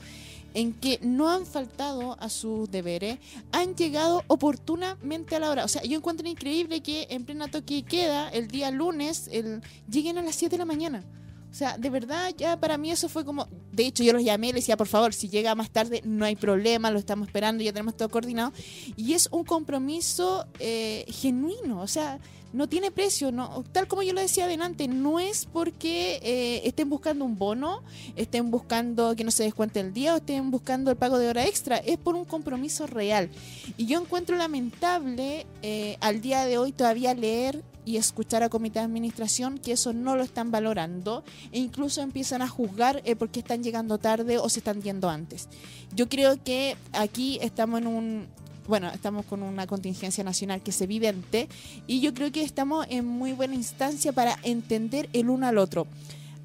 [0.54, 3.18] en que no han faltado a sus deberes,
[3.52, 5.64] han llegado oportunamente a la hora.
[5.64, 10.16] O sea, yo encuentro increíble que en plena toque queda, el día lunes, el, lleguen
[10.18, 11.04] a las 7 de la mañana.
[11.50, 13.46] O sea, de verdad, ya para mí eso fue como.
[13.70, 16.24] De hecho, yo los llamé y les decía, por favor, si llega más tarde, no
[16.24, 18.52] hay problema, lo estamos esperando, ya tenemos todo coordinado.
[18.96, 22.18] Y es un compromiso eh, genuino, o sea,
[22.54, 26.88] no tiene precio, no, tal como yo lo decía adelante, no es porque eh, estén
[26.88, 27.82] buscando un bono,
[28.14, 31.44] estén buscando que no se descuente el día o estén buscando el pago de hora
[31.44, 33.28] extra, es por un compromiso real.
[33.76, 38.78] Y yo encuentro lamentable eh, al día de hoy todavía leer y escuchar a comité
[38.78, 43.40] de administración que eso no lo están valorando e incluso empiezan a juzgar eh, porque
[43.40, 45.48] están llegando tarde o se están yendo antes.
[45.92, 48.26] Yo creo que aquí estamos en un
[48.66, 51.48] bueno, estamos con una contingencia nacional que es evidente
[51.86, 55.86] y yo creo que estamos en muy buena instancia para entender el uno al otro.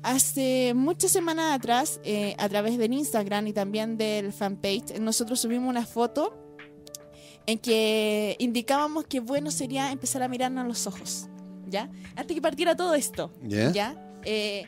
[0.01, 5.69] Hace muchas semanas atrás, eh, a través del Instagram y también del fanpage, nosotros subimos
[5.69, 6.33] una foto
[7.45, 11.27] en que indicábamos que bueno sería empezar a mirarnos a los ojos,
[11.67, 11.89] ¿ya?
[12.15, 13.71] Antes que partiera todo esto, ¿Ya?
[13.71, 14.11] ¿ya?
[14.23, 14.65] Eh,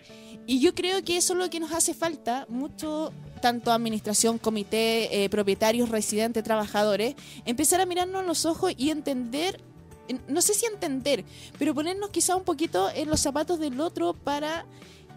[0.47, 5.23] y yo creo que eso es lo que nos hace falta, mucho, tanto administración, comité,
[5.23, 7.15] eh, propietarios, residentes, trabajadores,
[7.45, 9.59] empezar a mirarnos a los ojos y entender,
[10.07, 11.25] en- no sé si entender,
[11.59, 14.65] pero ponernos quizá un poquito en los zapatos del otro para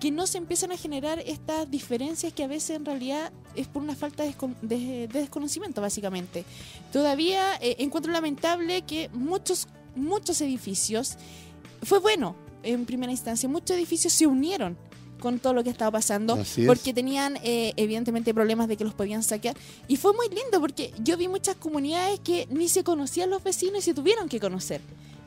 [0.00, 3.82] que no se empiecen a generar estas diferencias que a veces en realidad es por
[3.82, 4.24] una falta
[4.60, 6.44] de desconocimiento, básicamente.
[6.92, 11.16] Todavía eh, encuentro lamentable que muchos, muchos edificios,
[11.82, 14.76] fue bueno en primera instancia, muchos edificios se unieron
[15.20, 16.66] con todo lo que estaba pasando Así es.
[16.66, 19.56] porque tenían eh, evidentemente problemas de que los podían saquear
[19.88, 23.78] y fue muy lindo porque yo vi muchas comunidades que ni se conocían los vecinos
[23.78, 24.80] y se tuvieron que conocer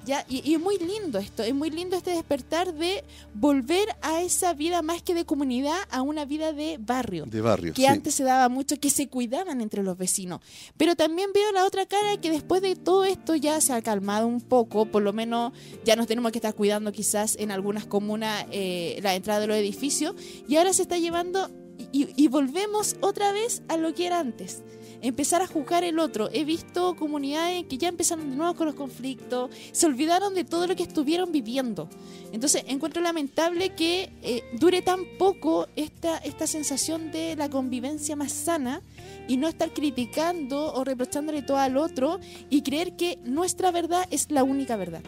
[0.07, 0.25] ¿ya?
[0.27, 3.03] Y, y es muy lindo esto, es muy lindo este despertar de
[3.33, 7.73] volver a esa vida más que de comunidad, a una vida de barrio De barrio.
[7.73, 7.87] que sí.
[7.87, 10.39] antes se daba mucho, que se cuidaban entre los vecinos.
[10.77, 14.25] Pero también veo la otra cara que después de todo esto ya se ha calmado
[14.25, 15.51] un poco, por lo menos
[15.85, 19.57] ya nos tenemos que estar cuidando quizás en algunas comunas eh, la entrada de los
[19.57, 20.15] edificios
[20.47, 21.51] y ahora se está llevando
[21.91, 24.63] y, y volvemos otra vez a lo que era antes.
[25.01, 26.29] Empezar a juzgar el otro.
[26.31, 30.67] He visto comunidades que ya empezaron de nuevo con los conflictos, se olvidaron de todo
[30.67, 31.87] lo que estuvieron viviendo.
[32.31, 38.31] Entonces encuentro lamentable que eh, dure tan poco esta, esta sensación de la convivencia más
[38.31, 38.81] sana
[39.27, 42.19] y no estar criticando o reprochándole todo al otro
[42.49, 45.01] y creer que nuestra verdad es la única verdad.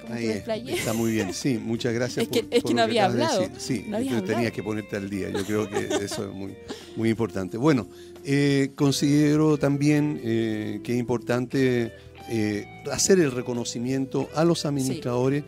[0.00, 0.72] Como Ahí que me es, explayé.
[0.74, 2.24] está muy bien, sí, muchas gracias.
[2.24, 3.54] Es que- por- es por que no había de hablado, decir.
[3.58, 4.26] Sí, no había hablado.
[4.34, 6.54] tenías que ponerte al día, yo creo que eso es muy,
[6.96, 7.56] muy importante.
[7.56, 7.86] Bueno,
[8.24, 11.92] eh, considero también eh, que es importante
[12.30, 15.44] eh, hacer el reconocimiento a los administradores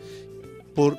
[0.75, 0.97] por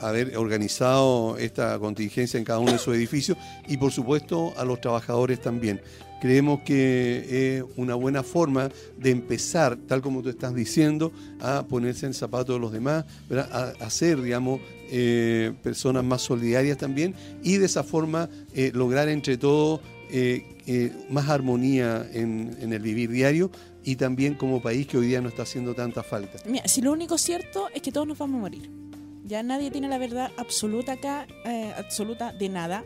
[0.00, 3.38] haber organizado esta contingencia en cada uno de sus edificios
[3.68, 5.80] y por supuesto a los trabajadores también.
[6.20, 12.06] Creemos que es una buena forma de empezar, tal como tú estás diciendo, a ponerse
[12.06, 17.58] en el zapato de los demás, a, ser, digamos, eh, personas más solidarias también y
[17.58, 19.80] de esa forma eh, lograr entre todos
[20.10, 23.50] eh, más armonía en, en el vivir diario
[23.86, 26.38] y también como país que hoy día no está haciendo tanta falta.
[26.44, 28.85] Mira, si lo único cierto es que todos nos vamos a morir.
[29.26, 32.84] Ya nadie tiene la verdad absoluta acá, eh, absoluta de nada.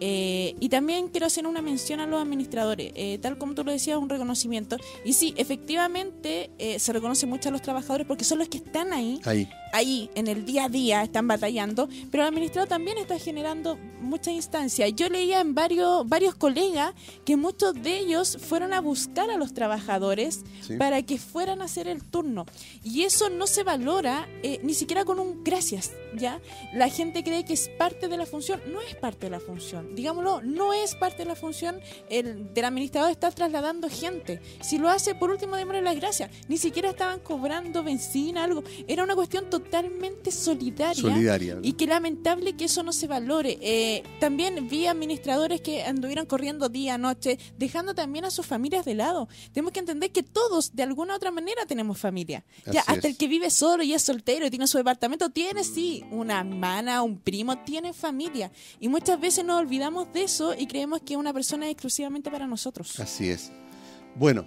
[0.00, 3.72] Eh, y también quiero hacer una mención a los administradores, eh, tal como tú lo
[3.72, 4.76] decías, un reconocimiento.
[5.04, 8.92] Y sí, efectivamente eh, se reconoce mucho a los trabajadores porque son los que están
[8.92, 13.18] ahí, Ahí, ahí en el día a día, están batallando, pero el administrador también está
[13.18, 14.92] generando muchas instancias.
[14.94, 16.94] Yo leía en varios, varios colegas
[17.24, 20.76] que muchos de ellos fueron a buscar a los trabajadores ¿sí?
[20.76, 22.46] para que fueran a hacer el turno.
[22.84, 26.40] Y eso no se valora eh, ni siquiera con un gracias, ¿ya?
[26.72, 28.60] La gente cree que es parte de la función.
[28.72, 29.96] No es parte de la función.
[29.96, 34.40] Digámoslo, no es parte de la función el, del administrador estar trasladando gente.
[34.60, 36.30] Si lo hace, por último, démosle las gracias.
[36.48, 38.62] Ni siquiera estaban cobrando benzina, algo.
[38.86, 41.00] Era una cuestión totalmente solidaria.
[41.00, 41.58] solidaria.
[41.62, 43.58] Y qué lamentable que eso no se valore.
[43.60, 48.94] Eh, también vi administradores que anduvieron corriendo día, noche, dejando también a sus familias de
[48.94, 49.28] lado.
[49.52, 52.44] Tenemos que entender que todos, de alguna u otra manera, tenemos familia.
[52.70, 53.04] Ya, hasta es.
[53.04, 57.02] el que vive solo y es soltero y tiene su departamento, tiene sí una hermana,
[57.02, 58.50] un primo, tiene familia.
[58.80, 62.46] Y muchas veces nos olvidamos de eso y creemos que una persona es exclusivamente para
[62.46, 62.98] nosotros.
[63.00, 63.50] Así es.
[64.14, 64.46] Bueno,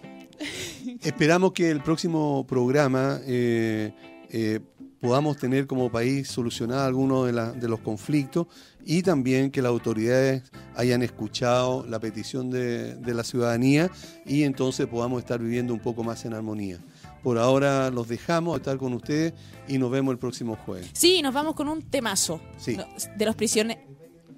[1.01, 3.93] esperamos que el próximo programa eh,
[4.30, 4.59] eh,
[5.02, 8.48] podamos tener como país solucionado algunos de, la- de los conflictos
[8.86, 10.43] y también que las autoridades
[10.76, 13.89] hayan escuchado la petición de, de la ciudadanía
[14.26, 16.80] y entonces podamos estar viviendo un poco más en armonía.
[17.24, 19.34] Por ahora los dejamos a estar con ustedes
[19.68, 20.90] y nos vemos el próximo jueves.
[20.94, 22.78] Sí, nos vamos con un temazo Sí.
[23.18, 23.84] De los prisioneros.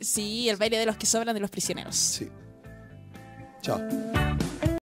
[0.02, 1.96] Sí, el baile de los que sobran de los prisioneros.
[1.96, 2.28] Sí.
[3.62, 3.80] Chao.